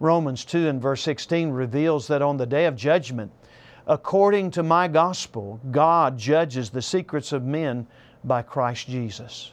Romans 0.00 0.44
2 0.44 0.68
and 0.68 0.80
verse 0.80 1.02
16 1.02 1.50
reveals 1.50 2.06
that 2.08 2.22
on 2.22 2.36
the 2.36 2.46
day 2.46 2.66
of 2.66 2.76
judgment, 2.76 3.32
according 3.86 4.50
to 4.52 4.62
my 4.62 4.86
gospel, 4.86 5.60
God 5.70 6.16
judges 6.16 6.70
the 6.70 6.82
secrets 6.82 7.32
of 7.32 7.44
men 7.44 7.86
by 8.24 8.42
Christ 8.42 8.88
Jesus. 8.88 9.52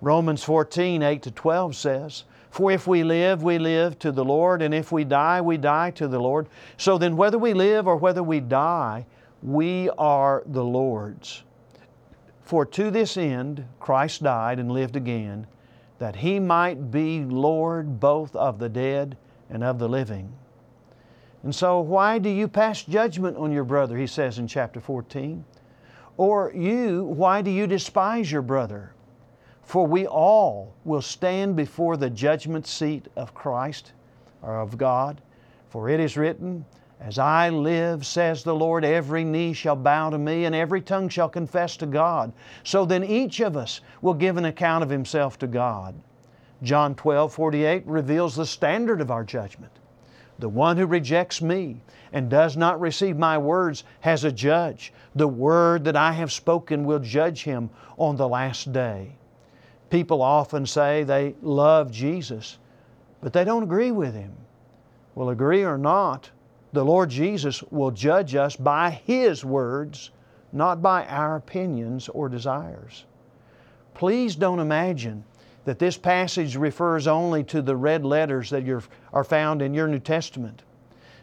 Romans 0.00 0.42
14, 0.44 1.02
8 1.02 1.22
to 1.22 1.30
12 1.30 1.76
says, 1.76 2.24
For 2.50 2.70
if 2.70 2.86
we 2.86 3.02
live, 3.02 3.42
we 3.42 3.58
live 3.58 3.98
to 4.00 4.12
the 4.12 4.24
Lord, 4.24 4.60
and 4.60 4.74
if 4.74 4.92
we 4.92 5.04
die, 5.04 5.40
we 5.40 5.56
die 5.56 5.90
to 5.92 6.08
the 6.08 6.20
Lord. 6.20 6.48
So 6.76 6.98
then, 6.98 7.16
whether 7.16 7.38
we 7.38 7.54
live 7.54 7.86
or 7.86 7.96
whether 7.96 8.22
we 8.22 8.40
die, 8.40 9.06
we 9.42 9.88
are 9.96 10.42
the 10.46 10.64
Lord's. 10.64 11.42
For 12.42 12.64
to 12.66 12.90
this 12.90 13.16
end 13.16 13.66
Christ 13.80 14.22
died 14.22 14.58
and 14.58 14.70
lived 14.70 14.94
again, 14.94 15.46
that 15.98 16.16
He 16.16 16.38
might 16.38 16.90
be 16.90 17.24
Lord 17.24 18.00
both 18.00 18.34
of 18.36 18.58
the 18.58 18.68
dead 18.68 19.16
and 19.50 19.64
of 19.64 19.78
the 19.78 19.88
living. 19.88 20.32
And 21.42 21.54
so, 21.54 21.80
why 21.80 22.18
do 22.18 22.28
you 22.28 22.48
pass 22.48 22.82
judgment 22.82 23.36
on 23.36 23.52
your 23.52 23.64
brother? 23.64 23.96
He 23.96 24.06
says 24.06 24.38
in 24.38 24.48
chapter 24.48 24.80
14. 24.80 25.44
Or 26.16 26.52
you, 26.54 27.04
why 27.04 27.42
do 27.42 27.50
you 27.50 27.66
despise 27.66 28.32
your 28.32 28.42
brother? 28.42 28.92
For 29.62 29.86
we 29.86 30.06
all 30.06 30.74
will 30.84 31.02
stand 31.02 31.56
before 31.56 31.96
the 31.96 32.10
judgment 32.10 32.66
seat 32.66 33.08
of 33.16 33.34
Christ 33.34 33.92
or 34.42 34.60
of 34.60 34.78
God. 34.78 35.20
For 35.68 35.88
it 35.88 36.00
is 36.00 36.16
written, 36.16 36.64
As 37.00 37.18
I 37.18 37.50
live, 37.50 38.06
says 38.06 38.42
the 38.42 38.54
Lord, 38.54 38.84
every 38.84 39.22
knee 39.22 39.52
shall 39.52 39.76
bow 39.76 40.10
to 40.10 40.18
me, 40.18 40.44
and 40.44 40.54
every 40.54 40.80
tongue 40.80 41.08
shall 41.08 41.28
confess 41.28 41.76
to 41.76 41.86
God. 41.86 42.32
So 42.64 42.84
then 42.84 43.04
each 43.04 43.40
of 43.40 43.56
us 43.56 43.80
will 44.02 44.14
give 44.14 44.36
an 44.36 44.46
account 44.46 44.82
of 44.82 44.90
himself 44.90 45.38
to 45.40 45.46
God. 45.46 45.94
John 46.62 46.94
12, 46.94 47.32
48 47.32 47.86
reveals 47.86 48.34
the 48.34 48.46
standard 48.46 49.00
of 49.00 49.10
our 49.10 49.24
judgment. 49.24 49.72
The 50.38 50.48
one 50.48 50.76
who 50.76 50.86
rejects 50.86 51.42
me 51.42 51.80
and 52.12 52.30
does 52.30 52.56
not 52.56 52.80
receive 52.80 53.18
my 53.18 53.36
words 53.36 53.84
has 54.00 54.24
a 54.24 54.32
judge. 54.32 54.92
The 55.14 55.28
word 55.28 55.84
that 55.84 55.96
I 55.96 56.12
have 56.12 56.32
spoken 56.32 56.84
will 56.84 56.98
judge 56.98 57.42
him 57.42 57.70
on 57.98 58.16
the 58.16 58.28
last 58.28 58.72
day. 58.72 59.16
People 59.90 60.20
often 60.20 60.66
say 60.66 61.04
they 61.04 61.34
love 61.42 61.92
Jesus, 61.92 62.58
but 63.20 63.32
they 63.32 63.44
don't 63.44 63.62
agree 63.62 63.92
with 63.92 64.14
Him. 64.14 64.32
Well, 65.14 65.30
agree 65.30 65.64
or 65.64 65.78
not, 65.78 66.30
the 66.76 66.84
Lord 66.84 67.08
Jesus 67.08 67.62
will 67.70 67.90
judge 67.90 68.34
us 68.34 68.54
by 68.54 68.90
His 68.90 69.42
words, 69.42 70.10
not 70.52 70.82
by 70.82 71.06
our 71.06 71.36
opinions 71.36 72.10
or 72.10 72.28
desires. 72.28 73.06
Please 73.94 74.36
don't 74.36 74.58
imagine 74.58 75.24
that 75.64 75.78
this 75.78 75.96
passage 75.96 76.54
refers 76.54 77.06
only 77.06 77.42
to 77.44 77.62
the 77.62 77.74
red 77.74 78.04
letters 78.04 78.50
that 78.50 78.68
are 79.14 79.24
found 79.24 79.62
in 79.62 79.72
your 79.72 79.88
New 79.88 79.98
Testament. 79.98 80.64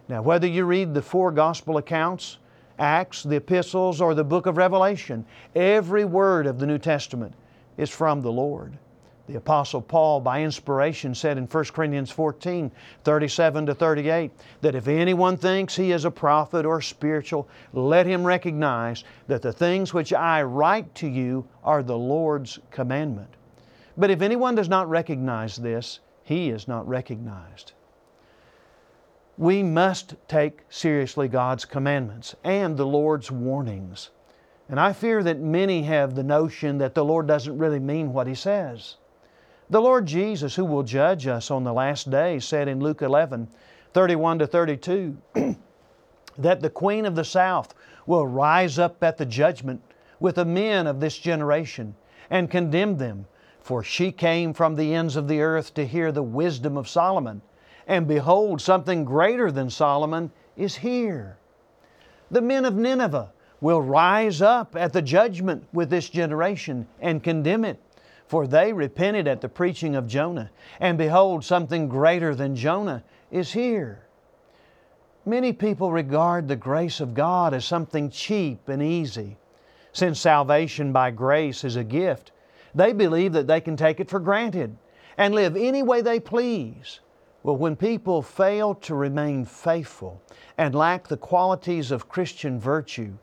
Now, 0.10 0.24
whether 0.24 0.48
you 0.48 0.66
read 0.66 0.96
the 0.96 1.04
four 1.04 1.32
gospel 1.32 1.78
accounts, 1.78 2.40
Acts, 2.80 3.22
the 3.22 3.36
epistles, 3.36 4.02
or 4.02 4.16
the 4.16 4.24
book 4.24 4.48
of 4.48 4.58
Revelation, 4.58 5.24
every 5.54 6.04
word 6.04 6.48
of 6.48 6.58
the 6.58 6.66
New 6.66 6.80
Testament 6.80 7.36
is 7.78 7.92
from 7.92 8.22
the 8.22 8.32
Lord. 8.32 8.76
The 9.25 9.38
Apostle 9.38 9.82
Paul, 9.82 10.20
by 10.20 10.42
inspiration, 10.42 11.15
said 11.15 11.38
in 11.38 11.46
1 11.46 11.63
Corinthians 11.65 12.12
14 12.12 12.70
37 13.06 13.65
to 13.68 13.74
38 13.74 14.32
that 14.60 14.75
if 14.75 14.89
anyone 14.89 15.38
thinks 15.38 15.77
he 15.77 15.94
is 15.94 16.03
a 16.03 16.12
prophet 16.12 16.65
or 16.65 16.82
spiritual, 16.82 17.48
let 17.72 18.06
him 18.06 18.25
recognize 18.25 19.06
that 19.27 19.42
the 19.42 19.53
things 19.53 19.94
which 19.94 20.12
I 20.12 20.44
write 20.44 20.94
to 20.96 21.08
you 21.08 21.48
are 21.63 21.82
the 21.82 21.98
Lord's 21.98 22.60
commandment. 22.70 23.30
But 23.96 24.10
if 24.10 24.22
anyone 24.22 24.56
does 24.56 24.68
not 24.68 24.89
recognize 24.89 25.56
this, 25.56 26.01
he 26.24 26.50
is 26.50 26.68
not 26.68 26.86
recognized. 26.86 27.72
We 29.38 29.63
must 29.63 30.15
take 30.27 30.63
seriously 30.70 31.30
God's 31.30 31.63
commandments 31.63 32.36
and 32.44 32.75
the 32.75 32.86
Lord's 32.86 33.32
warnings. 33.32 34.10
And 34.68 34.82
I 34.82 34.92
fear 34.92 35.24
that 35.24 35.39
many 35.39 35.84
have 35.84 36.15
the 36.15 36.24
notion 36.24 36.77
that 36.80 36.94
the 36.94 37.06
Lord 37.06 37.25
doesn't 37.25 37.58
really 37.58 37.80
mean 37.80 38.12
what 38.12 38.27
He 38.27 38.36
says. 38.36 38.98
The 39.70 39.82
Lord 39.82 40.05
Jesus, 40.05 40.55
who 40.55 40.65
will 40.65 40.84
judge 40.84 41.25
us 41.25 41.50
on 41.50 41.63
the 41.63 41.74
last 41.74 42.10
day, 42.10 42.39
said 42.39 42.67
in 42.67 42.79
Luke 42.79 43.01
11 43.01 43.48
31 43.93 44.39
to 44.39 44.48
32 44.48 45.17
that 46.38 46.62
the 46.62 46.70
Queen 46.70 47.05
of 47.05 47.15
the 47.15 47.24
South 47.24 47.74
will 48.05 48.27
rise 48.27 48.79
up 48.79 49.03
at 49.03 49.17
the 49.17 49.25
judgment 49.25 49.82
with 50.20 50.36
the 50.36 50.46
men 50.46 50.88
of 50.88 51.00
this 51.00 51.17
generation 51.17 51.96
and 52.29 52.50
condemn 52.50 52.98
them, 52.98 53.25
for 53.62 53.84
she 53.84 54.12
came 54.12 54.53
from 54.53 54.75
the 54.75 54.93
ends 54.93 55.15
of 55.15 55.27
the 55.27 55.41
earth 55.41 55.74
to 55.75 55.86
hear 55.86 56.12
the 56.12 56.24
wisdom 56.24 56.75
of 56.75 56.89
Solomon. 56.89 57.41
And 57.88 58.08
behold, 58.08 58.62
something 58.62 59.05
greater 59.05 59.51
than 59.51 59.70
Solomon 59.70 60.32
is 60.58 60.77
here. 60.77 61.38
The 62.32 62.41
men 62.41 62.65
of 62.65 62.75
Nineveh 62.75 63.32
will 63.62 63.82
rise 63.82 64.41
up 64.41 64.75
at 64.75 64.91
the 64.91 65.01
judgment 65.01 65.65
with 65.72 65.89
this 65.89 66.10
generation 66.10 66.88
and 67.00 67.24
condemn 67.24 67.63
it. 67.63 67.79
For 68.34 68.48
they 68.48 68.74
repented 68.74 69.28
at 69.28 69.41
the 69.41 69.48
preaching 69.48 69.96
of 69.96 70.08
Jonah, 70.08 70.50
and 70.80 70.98
behold, 70.98 71.46
something 71.46 71.88
greater 71.88 72.34
than 72.34 72.56
Jonah 72.56 73.04
is 73.30 73.52
here. 73.52 74.08
Many 75.24 75.54
people 75.54 75.91
regard 75.91 76.48
the 76.48 76.56
grace 76.56 77.00
of 77.00 77.13
God 77.13 77.54
as 77.54 77.63
something 77.63 78.10
cheap 78.10 78.67
and 78.69 78.82
easy. 78.82 79.38
Since 79.91 80.19
salvation 80.19 80.91
by 80.91 81.12
grace 81.12 81.63
is 81.63 81.76
a 81.76 81.84
gift, 81.84 82.32
they 82.74 82.91
believe 82.91 83.34
that 83.34 83.46
they 83.46 83.62
can 83.62 83.78
take 83.78 84.00
it 84.00 84.10
for 84.10 84.19
granted 84.19 84.78
and 85.15 85.36
live 85.36 85.56
any 85.56 85.84
way 85.84 86.02
they 86.02 86.19
please. 86.19 87.02
Well, 87.43 87.58
when 87.58 87.76
people 87.76 88.24
fail 88.24 88.74
to 88.74 88.96
remain 88.96 89.46
faithful 89.46 90.24
and 90.58 90.74
lack 90.74 91.08
the 91.08 91.17
qualities 91.17 91.91
of 91.91 92.10
Christian 92.10 92.60
virtue, 92.60 93.13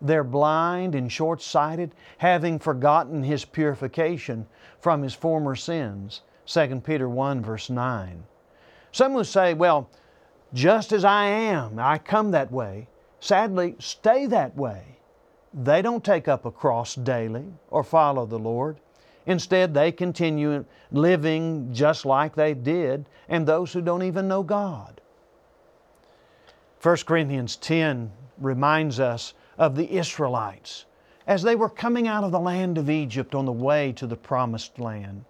they're 0.00 0.24
blind 0.24 0.94
and 0.94 1.10
short 1.10 1.42
sighted, 1.42 1.94
having 2.18 2.58
forgotten 2.58 3.22
His 3.22 3.44
purification 3.44 4.46
from 4.80 5.02
His 5.02 5.14
former 5.14 5.56
sins. 5.56 6.22
2 6.46 6.80
Peter 6.84 7.08
1, 7.08 7.42
verse 7.42 7.70
9. 7.70 8.24
Some 8.92 9.14
will 9.14 9.24
say, 9.24 9.54
well, 9.54 9.90
just 10.54 10.92
as 10.92 11.04
I 11.04 11.26
am, 11.26 11.78
I 11.78 11.98
come 11.98 12.30
that 12.30 12.52
way. 12.52 12.88
Sadly, 13.20 13.76
stay 13.78 14.26
that 14.26 14.56
way. 14.56 14.84
They 15.52 15.82
don't 15.82 16.04
take 16.04 16.28
up 16.28 16.44
a 16.44 16.50
cross 16.50 16.94
daily 16.94 17.46
or 17.70 17.82
follow 17.82 18.26
the 18.26 18.38
Lord. 18.38 18.78
Instead, 19.26 19.74
they 19.74 19.90
continue 19.90 20.64
living 20.92 21.72
just 21.72 22.06
like 22.06 22.34
they 22.34 22.54
did, 22.54 23.06
and 23.28 23.46
those 23.46 23.72
who 23.72 23.80
don't 23.82 24.02
even 24.02 24.28
know 24.28 24.42
God. 24.42 25.00
1 26.82 26.96
Corinthians 27.06 27.56
10 27.56 28.12
reminds 28.38 29.00
us 29.00 29.34
of 29.58 29.76
the 29.76 29.90
Israelites 29.96 30.84
as 31.26 31.42
they 31.42 31.56
were 31.56 31.68
coming 31.68 32.06
out 32.06 32.22
of 32.22 32.30
the 32.30 32.38
land 32.38 32.78
of 32.78 32.88
Egypt 32.88 33.34
on 33.34 33.44
the 33.44 33.52
way 33.52 33.92
to 33.92 34.06
the 34.06 34.16
promised 34.16 34.78
land. 34.78 35.24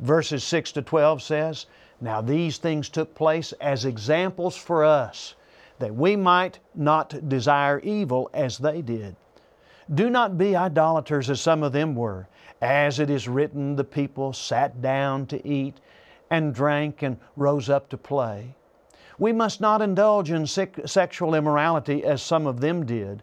Verses 0.00 0.44
6 0.44 0.72
to 0.72 0.82
12 0.82 1.22
says, 1.22 1.66
Now 2.00 2.20
these 2.20 2.58
things 2.58 2.88
took 2.88 3.14
place 3.14 3.52
as 3.60 3.84
examples 3.84 4.56
for 4.56 4.84
us, 4.84 5.34
that 5.78 5.94
we 5.94 6.16
might 6.16 6.58
not 6.74 7.28
desire 7.28 7.78
evil 7.80 8.28
as 8.34 8.58
they 8.58 8.82
did. 8.82 9.16
Do 9.94 10.10
not 10.10 10.36
be 10.36 10.54
idolaters 10.54 11.30
as 11.30 11.40
some 11.40 11.62
of 11.62 11.72
them 11.72 11.94
were. 11.94 12.28
As 12.60 13.00
it 13.00 13.10
is 13.10 13.26
written, 13.26 13.74
the 13.74 13.84
people 13.84 14.32
sat 14.32 14.80
down 14.82 15.26
to 15.26 15.46
eat 15.46 15.80
and 16.30 16.54
drank 16.54 17.02
and 17.02 17.16
rose 17.36 17.68
up 17.68 17.88
to 17.88 17.96
play. 17.96 18.54
We 19.18 19.32
must 19.32 19.60
not 19.60 19.82
indulge 19.82 20.30
in 20.30 20.46
sexual 20.46 21.34
immorality 21.34 22.04
as 22.04 22.22
some 22.22 22.46
of 22.46 22.60
them 22.60 22.86
did 22.86 23.22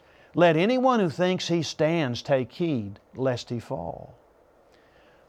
let 0.33 0.55
anyone 0.55 0.99
who 0.99 1.09
thinks 1.09 1.47
he 1.47 1.61
stands 1.61 2.21
take 2.21 2.51
heed 2.51 2.99
lest 3.15 3.49
he 3.49 3.59
fall. 3.59 4.15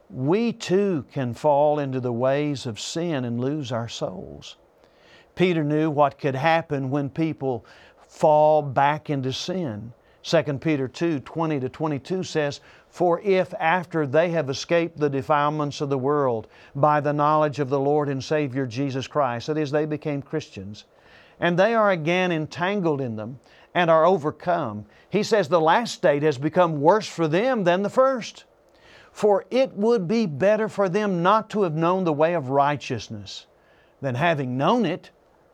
We 0.09 0.53
too 0.53 1.07
can 1.11 1.35
fall 1.35 1.79
into 1.79 2.01
the 2.01 2.12
ways 2.12 2.67
of 2.67 2.79
sin 2.79 3.25
and 3.25 3.41
lose 3.41 3.73
our 3.73 3.88
souls. 3.88 4.57
Peter 5.35 5.65
knew 5.65 5.91
what 5.91 6.19
could 6.19 6.35
happen 6.35 6.91
when 6.91 7.09
people 7.09 7.65
fall 8.07 8.62
back 8.62 9.09
into 9.09 9.33
sin. 9.33 9.93
2 10.23 10.43
Peter 10.59 10.87
2 10.87 11.21
20 11.21 11.61
to 11.61 11.69
22 11.69 12.23
says, 12.23 12.61
For 12.88 13.21
if 13.23 13.53
after 13.59 14.07
they 14.07 14.31
have 14.31 14.51
escaped 14.51 14.99
the 14.99 15.11
defilements 15.11 15.81
of 15.81 15.88
the 15.88 15.99
world 15.99 16.47
by 16.77 17.01
the 17.01 17.12
knowledge 17.12 17.59
of 17.59 17.71
the 17.71 17.81
Lord 17.81 18.09
and 18.09 18.23
Savior 18.23 18.67
Jesus 18.67 19.07
Christ, 19.09 19.49
that 19.49 19.59
is, 19.59 19.71
they 19.71 19.87
became 19.87 20.23
Christians, 20.23 20.85
and 21.41 21.59
they 21.59 21.75
are 21.75 21.91
again 21.91 22.31
entangled 22.31 23.01
in 23.01 23.17
them, 23.17 23.41
and 23.75 23.91
are 23.91 24.05
overcome. 24.05 24.87
He 25.09 25.23
says 25.23 25.49
the 25.49 25.61
last 25.61 25.95
state 25.95 26.23
has 26.23 26.39
become 26.39 26.81
worse 26.81 27.07
for 27.07 27.29
them 27.29 27.65
than 27.65 27.83
the 27.83 27.91
first. 27.91 28.45
For 29.11 29.45
it 29.51 29.73
would 29.75 30.09
be 30.09 30.27
better 30.27 30.69
for 30.69 30.89
them 30.89 31.23
not 31.23 31.51
to 31.51 31.63
have 31.63 31.75
known 31.75 32.05
the 32.05 32.13
way 32.13 32.35
of 32.35 32.49
righteousness 32.49 33.47
than 34.01 34.15
having 34.15 34.57
known 34.57 34.85
it 34.87 35.11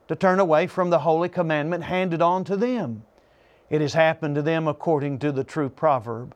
to 0.07 0.17
turn 0.17 0.41
away 0.41 0.67
from 0.67 0.91
the 0.91 1.01
holy 1.01 1.29
commandment 1.29 1.85
handed 1.85 2.23
on 2.23 2.45
to 2.45 2.57
them. 2.57 3.03
It 3.69 3.81
has 3.81 3.95
happened 3.95 4.37
to 4.37 4.43
them 4.43 4.67
according 4.67 5.19
to 5.21 5.33
the 5.33 5.45
true 5.45 5.69
proverb 5.69 6.35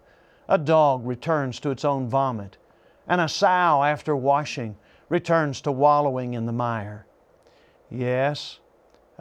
a 0.49 0.59
dog 0.59 1.07
returns 1.07 1.61
to 1.61 1.71
its 1.71 1.85
own 1.85 2.09
vomit, 2.09 2.59
and 3.07 3.21
a 3.21 3.29
sow 3.29 3.83
after 3.83 4.15
washing 4.15 4.77
returns 5.09 5.61
to 5.63 5.73
wallowing 5.73 6.35
in 6.35 6.47
the 6.47 6.53
mire. 6.53 7.07
Yes, 7.91 8.59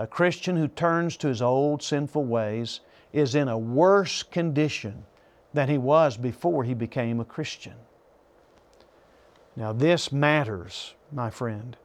a 0.01 0.07
Christian 0.07 0.55
who 0.57 0.67
turns 0.67 1.15
to 1.17 1.27
his 1.27 1.43
old 1.43 1.83
sinful 1.83 2.25
ways 2.25 2.79
is 3.13 3.35
in 3.35 3.47
a 3.47 3.57
worse 3.57 4.23
condition 4.23 5.05
than 5.53 5.69
he 5.69 5.77
was 5.77 6.17
before 6.17 6.63
he 6.63 6.73
became 6.73 7.19
a 7.19 7.25
Christian. 7.25 7.75
Now, 9.55 9.73
this 9.73 10.11
matters, 10.11 10.95
my 11.11 11.29
friend. 11.29 11.77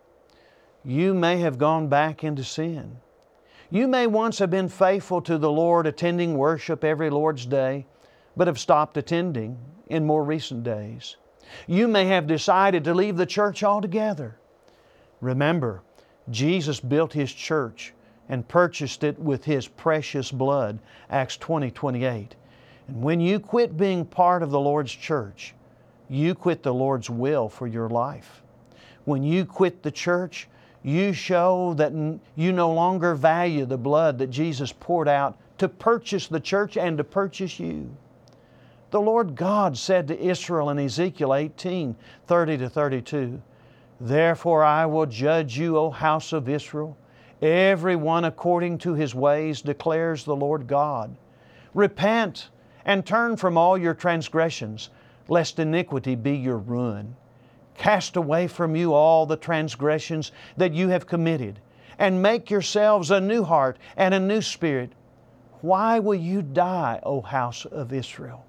You 0.83 1.13
may 1.13 1.41
have 1.41 1.59
gone 1.59 1.89
back 1.89 2.25
into 2.25 2.43
sin. 2.43 2.97
You 3.69 3.87
may 3.87 4.07
once 4.07 4.39
have 4.39 4.51
been 4.51 4.71
faithful 4.71 5.21
to 5.21 5.37
the 5.37 5.53
Lord, 5.53 5.87
attending 5.87 6.39
worship 6.39 6.85
every 6.85 7.11
Lord's 7.11 7.45
Day, 7.45 7.85
but 8.35 8.47
have 8.47 8.59
stopped 8.59 8.97
attending 8.97 9.59
in 9.89 10.07
more 10.07 10.25
recent 10.25 10.65
days. 10.65 11.17
You 11.67 11.87
may 11.87 12.07
have 12.07 12.27
decided 12.27 12.83
to 12.85 12.95
leave 12.95 13.19
the 13.19 13.27
church 13.27 13.63
altogether. 13.63 14.39
Remember, 15.21 15.83
Jesus 16.31 16.81
built 16.81 17.13
His 17.13 17.31
church 17.31 17.93
and 18.29 18.47
purchased 18.49 19.05
it 19.05 19.19
with 19.19 19.45
His 19.45 19.69
precious 19.69 20.31
blood, 20.31 20.79
Acts 21.11 21.37
20 21.37 21.71
28. 21.71 22.37
And 22.89 23.03
when 23.03 23.21
you 23.21 23.41
quit 23.41 23.77
being 23.77 24.05
part 24.05 24.43
of 24.43 24.51
the 24.51 24.61
Lord's 24.61 24.93
church, 24.93 25.55
you 26.09 26.35
quit 26.35 26.63
the 26.63 26.75
Lord's 26.75 27.11
will 27.11 27.49
for 27.49 27.67
your 27.67 27.89
life. 27.89 28.43
When 29.05 29.23
you 29.23 29.45
quit 29.45 29.83
the 29.83 29.91
church, 29.91 30.49
you 30.83 31.13
show 31.13 31.75
that 31.75 31.93
you 32.37 32.53
no 32.53 32.73
longer 32.73 33.15
value 33.15 33.65
the 33.65 33.77
blood 33.77 34.19
that 34.19 34.31
Jesus 34.31 34.73
poured 34.73 35.09
out 35.09 35.37
to 35.59 35.69
purchase 35.69 36.29
the 36.29 36.41
church 36.41 36.77
and 36.77 36.97
to 36.99 37.05
purchase 37.05 37.59
you. 37.59 37.97
The 38.91 39.01
Lord 39.01 39.35
God 39.35 39.77
said 39.77 40.07
to 40.09 40.21
Israel 40.21 40.71
in 40.71 40.79
Ezekiel 40.79 41.35
18 41.35 41.97
30 42.27 42.59
to 42.59 42.69
32, 42.69 43.43
Therefore 44.01 44.63
I 44.63 44.87
will 44.87 45.07
judge 45.07 45.59
you, 45.59 45.77
O 45.77 45.91
house 45.91 46.33
of 46.33 46.49
Israel, 46.49 46.97
every 47.43 47.97
one 47.97 48.25
according 48.25 48.79
to 48.79 48.95
his 48.95 49.15
ways, 49.15 49.63
declares 49.63 50.25
the 50.25 50.37
Lord 50.37 50.67
God. 50.67 51.17
Repent 51.75 52.49
and 52.85 53.05
turn 53.05 53.37
from 53.37 53.59
all 53.59 53.77
your 53.77 53.95
transgressions, 53.95 54.91
lest 55.29 55.59
iniquity 55.59 56.15
be 56.15 56.37
your 56.37 56.59
ruin. 56.59 57.17
Cast 57.77 58.17
away 58.17 58.47
from 58.47 58.75
you 58.75 58.95
all 58.95 59.27
the 59.27 59.37
transgressions 59.37 60.33
that 60.57 60.73
you 60.73 60.89
have 60.89 61.07
committed, 61.07 61.61
and 61.99 62.23
make 62.23 62.51
yourselves 62.51 63.11
a 63.11 63.21
new 63.21 63.45
heart 63.45 63.79
and 63.97 64.15
a 64.15 64.21
new 64.21 64.41
spirit. 64.41 64.93
Why 65.61 65.99
will 65.99 66.15
you 66.15 66.43
die, 66.43 67.01
O 67.03 67.21
house 67.21 67.65
of 67.65 67.93
Israel? 67.93 68.45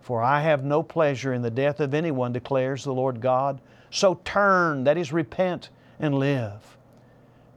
For 0.00 0.22
I 0.22 0.40
have 0.40 0.64
no 0.64 0.82
pleasure 0.82 1.34
in 1.34 1.42
the 1.42 1.50
death 1.50 1.80
of 1.80 1.92
anyone, 1.92 2.32
declares 2.32 2.84
the 2.84 2.94
Lord 2.94 3.20
God. 3.20 3.60
So 3.90 4.20
turn, 4.24 4.84
that 4.84 4.96
is, 4.96 5.12
repent, 5.12 5.68
and 6.00 6.14
live. 6.14 6.77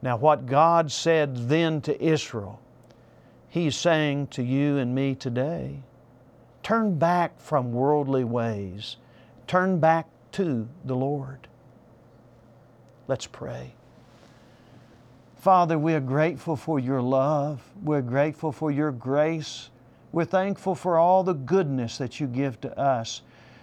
Now, 0.02 0.16
what 0.16 0.46
God 0.46 0.90
said 0.90 1.48
then 1.48 1.80
to 1.82 2.04
Israel, 2.04 2.60
He's 3.48 3.76
saying 3.76 4.28
to 4.28 4.42
you 4.42 4.78
and 4.78 4.94
me 4.94 5.14
today. 5.14 5.82
Turn 6.62 6.98
back 6.98 7.40
from 7.40 7.72
worldly 7.72 8.24
ways. 8.24 8.96
Turn 9.46 9.78
back 9.78 10.08
to 10.32 10.68
the 10.84 10.96
Lord. 10.96 11.48
Let's 13.08 13.26
pray. 13.26 13.74
Father, 15.36 15.78
we 15.78 15.92
are 15.94 16.00
grateful 16.00 16.56
for 16.56 16.78
your 16.78 17.02
love. 17.02 17.60
We're 17.82 18.00
grateful 18.00 18.52
for 18.52 18.70
your 18.70 18.92
grace. 18.92 19.70
We're 20.12 20.24
thankful 20.24 20.74
for 20.74 20.96
all 20.96 21.24
the 21.24 21.34
goodness 21.34 21.98
that 21.98 22.20
you 22.20 22.26
give 22.26 22.60
to 22.62 22.78
us 22.78 23.22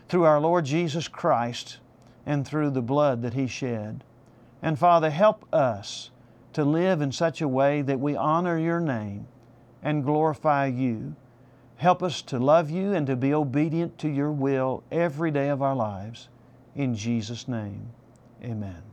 through 0.09 0.23
our 0.23 0.39
Lord 0.39 0.65
Jesus 0.65 1.07
Christ 1.07 1.77
and 2.25 2.45
through 2.45 2.71
the 2.71 2.81
blood 2.81 3.21
that 3.21 3.33
He 3.33 3.47
shed. 3.47 4.03
And 4.61 4.77
Father, 4.77 5.09
help 5.09 5.45
us 5.53 6.11
to 6.53 6.63
live 6.63 7.01
in 7.01 7.11
such 7.11 7.41
a 7.41 7.47
way 7.47 7.81
that 7.81 7.99
we 7.99 8.15
honor 8.15 8.57
your 8.57 8.79
name 8.79 9.27
and 9.83 10.03
glorify 10.03 10.65
you. 10.65 11.15
Help 11.77 12.03
us 12.03 12.21
to 12.23 12.37
love 12.37 12.69
you 12.69 12.93
and 12.93 13.07
to 13.07 13.15
be 13.15 13.33
obedient 13.33 13.97
to 13.99 14.09
your 14.09 14.31
will 14.31 14.83
every 14.91 15.31
day 15.31 15.49
of 15.49 15.61
our 15.61 15.75
lives. 15.75 16.27
In 16.75 16.95
Jesus' 16.95 17.47
name, 17.47 17.89
amen. 18.43 18.83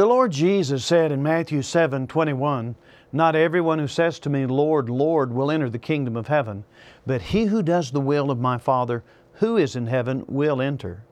The 0.00 0.06
Lord 0.06 0.32
Jesus 0.32 0.82
said 0.82 1.12
in 1.12 1.22
Matthew 1.22 1.60
7 1.60 2.06
21, 2.06 2.74
Not 3.12 3.36
everyone 3.36 3.78
who 3.78 3.86
says 3.86 4.18
to 4.20 4.30
me, 4.30 4.46
Lord, 4.46 4.88
Lord, 4.88 5.30
will 5.30 5.50
enter 5.50 5.68
the 5.68 5.78
kingdom 5.78 6.16
of 6.16 6.26
heaven, 6.26 6.64
but 7.06 7.20
he 7.20 7.44
who 7.44 7.62
does 7.62 7.90
the 7.90 8.00
will 8.00 8.30
of 8.30 8.40
my 8.40 8.56
Father 8.56 9.04
who 9.34 9.58
is 9.58 9.76
in 9.76 9.88
heaven 9.88 10.24
will 10.26 10.62
enter. 10.62 11.04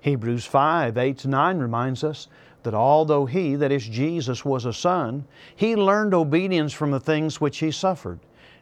Hebrews 0.00 0.46
5 0.46 0.96
8 0.96 1.26
9 1.26 1.58
reminds 1.58 2.02
us 2.02 2.28
that 2.62 2.72
although 2.72 3.26
he, 3.26 3.54
that 3.54 3.70
is 3.70 3.86
Jesus, 3.86 4.46
was 4.46 4.64
a 4.64 4.72
son, 4.72 5.26
he 5.54 5.76
learned 5.76 6.14
obedience 6.14 6.72
from 6.72 6.90
the 6.90 7.00
things 7.00 7.38
which 7.38 7.58
he 7.58 7.70
suffered, 7.70 8.18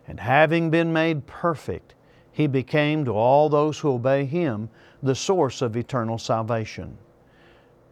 and 0.09 0.19
having 0.19 0.71
been 0.71 0.93
made 0.93 1.29
perfect, 1.29 1.95
he 2.33 2.49
became 2.49 3.05
to 3.05 3.13
all 3.13 3.49
those 3.49 3.79
who 3.79 3.93
obey 3.93 4.25
him 4.25 4.69
the 5.01 5.15
source 5.15 5.63
of 5.63 5.77
eternal 5.77 6.19
salvation. 6.19 6.99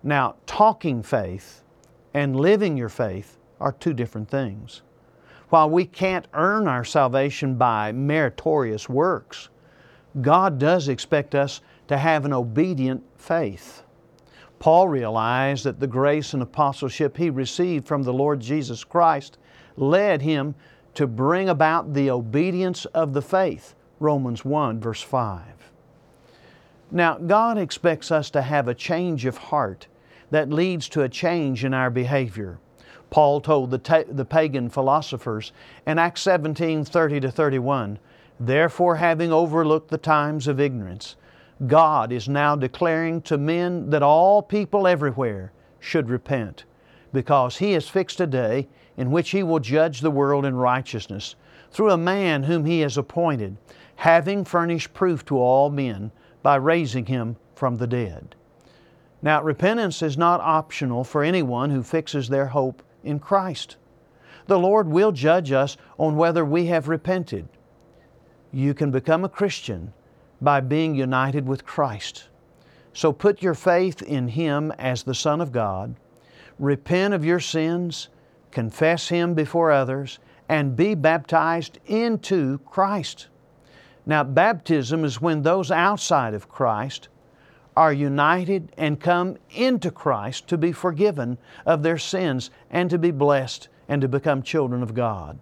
Now, 0.03 0.35
talking 0.45 1.05
faith 1.05 1.63
and 2.15 2.37
living 2.37 2.77
your 2.77 2.89
faith 2.89 3.39
are 3.61 3.73
two 3.73 3.93
different 3.93 4.29
things. 4.29 4.83
While 5.49 5.71
we 5.71 5.87
can't 5.87 6.29
earn 6.35 6.69
our 6.69 6.85
salvation 6.85 7.55
by 7.55 7.93
meritorious 7.93 8.89
works, 8.89 9.49
God 10.21 10.59
does 10.59 10.89
expect 10.89 11.35
us 11.35 11.61
to 11.89 11.97
have 11.97 12.25
an 12.25 12.33
obedient 12.33 13.03
faith. 13.17 13.83
Paul 14.59 14.89
realized 14.89 15.65
that 15.65 15.81
the 15.81 15.87
grace 15.87 16.35
and 16.35 16.43
apostleship 16.43 17.17
he 17.17 17.31
received 17.31 17.87
from 17.87 18.03
the 18.03 18.13
Lord 18.13 18.41
Jesus 18.41 18.85
Christ 18.85 19.39
led 19.77 20.23
him 20.23 20.55
to 20.95 21.07
bring 21.07 21.49
about 21.49 21.95
the 21.95 22.11
obedience 22.11 22.85
of 22.87 23.13
the 23.13 23.23
faith. 23.23 23.75
Romans 24.01 24.45
1, 24.45 24.81
verse 24.81 25.03
5. 25.03 25.43
Now, 26.91 27.19
God 27.19 27.59
expects 27.59 28.11
us 28.11 28.31
to 28.31 28.43
have 28.43 28.67
a 28.67 28.75
change 28.75 29.25
of 29.27 29.37
heart 29.37 29.87
that 30.31 30.51
leads 30.51 30.89
to 30.91 31.03
a 31.03 31.09
change 31.09 31.65
in 31.65 31.75
our 31.75 31.91
behavior. 31.91 32.59
Paul 33.11 33.41
told 33.41 33.71
the, 33.71 33.79
ta- 33.79 34.05
the 34.09 34.25
pagan 34.25 34.69
philosophers 34.69 35.53
in 35.87 35.99
Acts 35.99 36.21
17 36.23 36.85
30 36.85 37.21
to 37.21 37.31
31, 37.31 37.99
Therefore, 38.39 38.97
having 38.97 39.33
overlooked 39.33 39.91
the 39.91 39.99
times 39.99 40.47
of 40.47 40.61
ignorance, 40.61 41.17
God 41.67 42.13
is 42.13 42.29
now 42.29 42.55
declaring 42.55 43.21
to 43.23 43.37
men 43.37 43.91
that 43.91 44.03
all 44.03 44.43
people 44.43 44.87
everywhere 44.87 45.53
should 45.81 46.09
repent 46.09 46.65
because 47.13 47.57
He 47.57 47.73
has 47.73 47.89
fixed 47.89 48.21
a 48.21 48.27
day 48.27 48.69
in 48.97 49.11
which 49.11 49.31
He 49.31 49.43
will 49.43 49.59
judge 49.59 50.01
the 50.01 50.11
world 50.11 50.45
in 50.45 50.55
righteousness 50.55 51.35
through 51.71 51.91
a 51.91 51.97
man 51.97 52.45
whom 52.45 52.65
He 52.65 52.81
has 52.81 52.97
appointed, 52.97 53.57
having 53.97 54.45
furnished 54.45 54.95
proof 54.95 55.25
to 55.25 55.39
all 55.39 55.71
men 55.71 56.13
by 56.43 56.57
raising 56.57 57.07
Him 57.07 57.37
from 57.55 57.77
the 57.77 57.87
dead. 57.87 58.35
Now, 59.21 59.43
repentance 59.43 60.03
is 60.03 60.17
not 60.17 60.41
optional 60.41 61.03
for 61.05 61.25
anyone 61.25 61.71
who 61.71 61.83
fixes 61.83 62.29
their 62.29 62.47
hope 62.47 62.83
in 63.03 63.19
Christ. 63.19 63.77
The 64.47 64.59
Lord 64.59 64.89
will 64.89 65.13
judge 65.13 65.53
us 65.53 65.77
on 65.99 66.17
whether 66.17 66.45
we 66.45 66.67
have 66.67 66.89
repented. 66.89 67.49
You 68.53 68.75
can 68.75 68.91
become 68.91 69.25
a 69.25 69.29
Christian 69.29 69.93
by 70.41 70.61
being 70.61 70.95
united 70.95 71.47
with 71.47 71.67
Christ. 71.67 72.29
So 72.93 73.13
put 73.13 73.43
your 73.43 73.55
faith 73.55 74.03
in 74.03 74.29
Him 74.29 74.73
as 74.79 75.03
the 75.03 75.15
Son 75.15 75.41
of 75.41 75.53
God, 75.53 75.97
repent 76.59 77.13
of 77.13 77.25
your 77.25 77.41
sins, 77.41 78.09
confess 78.51 79.09
Him 79.09 79.35
before 79.35 79.71
others, 79.71 80.19
and 80.49 80.77
be 80.77 80.95
baptized 80.95 81.79
into 81.87 82.59
Christ. 82.59 83.29
Now, 84.07 84.25
baptism 84.25 85.05
is 85.05 85.21
when 85.21 85.43
those 85.43 85.71
outside 85.71 86.33
of 86.33 86.49
Christ 86.49 87.09
are 87.79 87.93
united 87.93 88.73
and 88.77 88.99
come 88.99 89.37
into 89.51 89.89
Christ 89.89 90.49
to 90.49 90.59
be 90.59 90.73
forgiven 90.73 91.39
of 91.65 91.85
their 91.85 91.97
sins 91.97 92.51
and 92.73 92.91
to 92.91 92.99
be 92.99 93.13
blessed 93.13 93.69
and 93.89 94.03
to 94.03 94.09
become 94.09 94.43
children 94.43 94.83
of 94.83 94.95
God. 94.95 95.39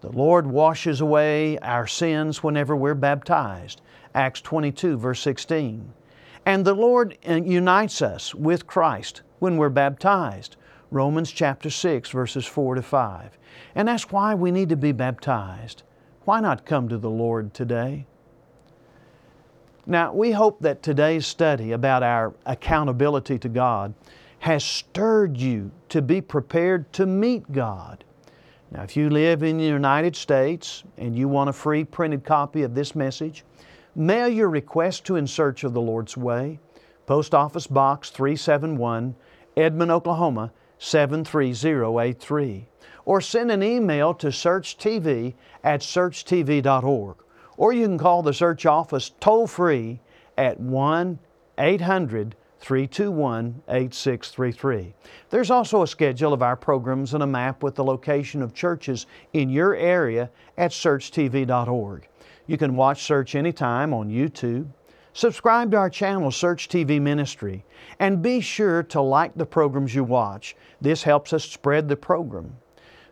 The 0.00 0.10
Lord 0.10 0.44
washes 0.44 1.00
away 1.00 1.58
our 1.58 1.86
sins 1.86 2.42
whenever 2.42 2.74
we're 2.74 2.94
baptized. 2.94 3.80
Acts 4.12 4.40
22, 4.40 4.96
verse 4.96 5.20
16. 5.20 5.92
And 6.44 6.64
the 6.64 6.74
Lord 6.74 7.16
uh, 7.28 7.34
unites 7.34 8.02
us 8.02 8.34
with 8.34 8.66
Christ 8.66 9.22
when 9.38 9.56
we're 9.56 9.68
baptized. 9.68 10.56
Romans 10.90 11.30
chapter 11.30 11.70
6, 11.70 12.10
verses 12.10 12.44
4 12.44 12.74
to 12.74 12.82
5. 12.82 13.38
And 13.76 13.86
that's 13.86 14.10
why 14.10 14.34
we 14.34 14.50
need 14.50 14.68
to 14.70 14.76
be 14.76 14.90
baptized. 14.90 15.84
Why 16.24 16.40
not 16.40 16.66
come 16.66 16.88
to 16.88 16.98
the 16.98 17.08
Lord 17.08 17.54
today? 17.54 18.06
Now, 19.86 20.12
we 20.12 20.30
hope 20.30 20.60
that 20.60 20.82
today's 20.82 21.26
study 21.26 21.72
about 21.72 22.04
our 22.04 22.34
accountability 22.46 23.38
to 23.40 23.48
God 23.48 23.94
has 24.38 24.62
stirred 24.62 25.36
you 25.36 25.72
to 25.88 26.00
be 26.00 26.20
prepared 26.20 26.92
to 26.92 27.04
meet 27.04 27.50
God. 27.50 28.04
Now, 28.70 28.84
if 28.84 28.96
you 28.96 29.10
live 29.10 29.42
in 29.42 29.58
the 29.58 29.64
United 29.64 30.14
States 30.14 30.84
and 30.96 31.16
you 31.16 31.26
want 31.26 31.50
a 31.50 31.52
free 31.52 31.82
printed 31.82 32.24
copy 32.24 32.62
of 32.62 32.76
this 32.76 32.94
message, 32.94 33.44
mail 33.96 34.28
your 34.28 34.48
request 34.48 35.04
to 35.06 35.16
In 35.16 35.26
Search 35.26 35.64
of 35.64 35.74
the 35.74 35.80
Lord's 35.80 36.16
Way, 36.16 36.60
Post 37.06 37.34
Office 37.34 37.66
Box 37.66 38.10
371, 38.10 39.16
Edmond, 39.56 39.90
Oklahoma 39.90 40.52
73083, 40.78 42.68
or 43.04 43.20
send 43.20 43.50
an 43.50 43.64
email 43.64 44.14
to 44.14 44.28
searchtv 44.28 45.34
at 45.64 45.80
searchtv.org. 45.80 47.16
Or 47.56 47.72
you 47.72 47.86
can 47.86 47.98
call 47.98 48.22
the 48.22 48.32
search 48.32 48.66
office 48.66 49.10
toll 49.20 49.46
free 49.46 50.00
at 50.36 50.58
1 50.58 51.18
800 51.58 52.34
321 52.62 53.62
8633. 53.68 54.94
There's 55.30 55.50
also 55.50 55.82
a 55.82 55.86
schedule 55.86 56.32
of 56.32 56.42
our 56.42 56.56
programs 56.56 57.12
and 57.12 57.22
a 57.22 57.26
map 57.26 57.62
with 57.62 57.74
the 57.74 57.82
location 57.82 58.40
of 58.40 58.54
churches 58.54 59.06
in 59.32 59.50
your 59.50 59.74
area 59.74 60.30
at 60.56 60.70
searchtv.org. 60.70 62.08
You 62.46 62.56
can 62.56 62.76
watch 62.76 63.02
Search 63.02 63.34
anytime 63.34 63.92
on 63.92 64.10
YouTube. 64.10 64.68
Subscribe 65.12 65.72
to 65.72 65.76
our 65.76 65.90
channel, 65.90 66.30
Search 66.30 66.68
TV 66.68 67.00
Ministry, 67.00 67.64
and 67.98 68.22
be 68.22 68.40
sure 68.40 68.82
to 68.84 69.00
like 69.00 69.34
the 69.34 69.44
programs 69.44 69.94
you 69.94 70.04
watch. 70.04 70.56
This 70.80 71.02
helps 71.02 71.32
us 71.32 71.44
spread 71.44 71.88
the 71.88 71.96
program. 71.96 72.56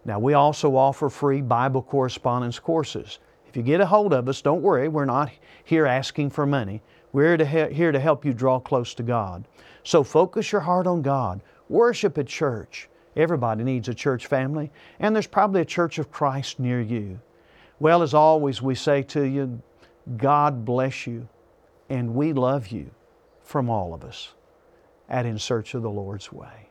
Now, 0.04 0.18
we 0.18 0.32
also 0.32 0.76
offer 0.76 1.10
free 1.10 1.42
Bible 1.42 1.82
correspondence 1.82 2.58
courses. 2.58 3.18
If 3.50 3.56
you 3.56 3.64
get 3.64 3.80
a 3.80 3.86
hold 3.86 4.12
of 4.12 4.28
us, 4.28 4.40
don't 4.42 4.62
worry, 4.62 4.86
we're 4.86 5.04
not 5.04 5.32
here 5.64 5.84
asking 5.84 6.30
for 6.30 6.46
money. 6.46 6.82
We're 7.12 7.36
to 7.36 7.44
he- 7.44 7.74
here 7.74 7.90
to 7.90 7.98
help 7.98 8.24
you 8.24 8.32
draw 8.32 8.60
close 8.60 8.94
to 8.94 9.02
God. 9.02 9.44
So 9.82 10.04
focus 10.04 10.52
your 10.52 10.60
heart 10.60 10.86
on 10.86 11.02
God. 11.02 11.40
Worship 11.68 12.16
at 12.16 12.28
church. 12.28 12.88
Everybody 13.16 13.64
needs 13.64 13.88
a 13.88 13.94
church 13.94 14.28
family, 14.28 14.70
and 15.00 15.16
there's 15.16 15.26
probably 15.26 15.62
a 15.62 15.64
church 15.64 15.98
of 15.98 16.12
Christ 16.12 16.60
near 16.60 16.80
you. 16.80 17.18
Well, 17.80 18.02
as 18.02 18.14
always, 18.14 18.62
we 18.62 18.76
say 18.76 19.02
to 19.02 19.24
you, 19.24 19.60
God 20.16 20.64
bless 20.64 21.08
you, 21.08 21.28
and 21.88 22.14
we 22.14 22.32
love 22.32 22.68
you 22.68 22.92
from 23.42 23.68
all 23.68 23.92
of 23.92 24.04
us 24.04 24.32
at 25.08 25.26
In 25.26 25.40
Search 25.40 25.74
of 25.74 25.82
the 25.82 25.90
Lord's 25.90 26.32
Way. 26.32 26.69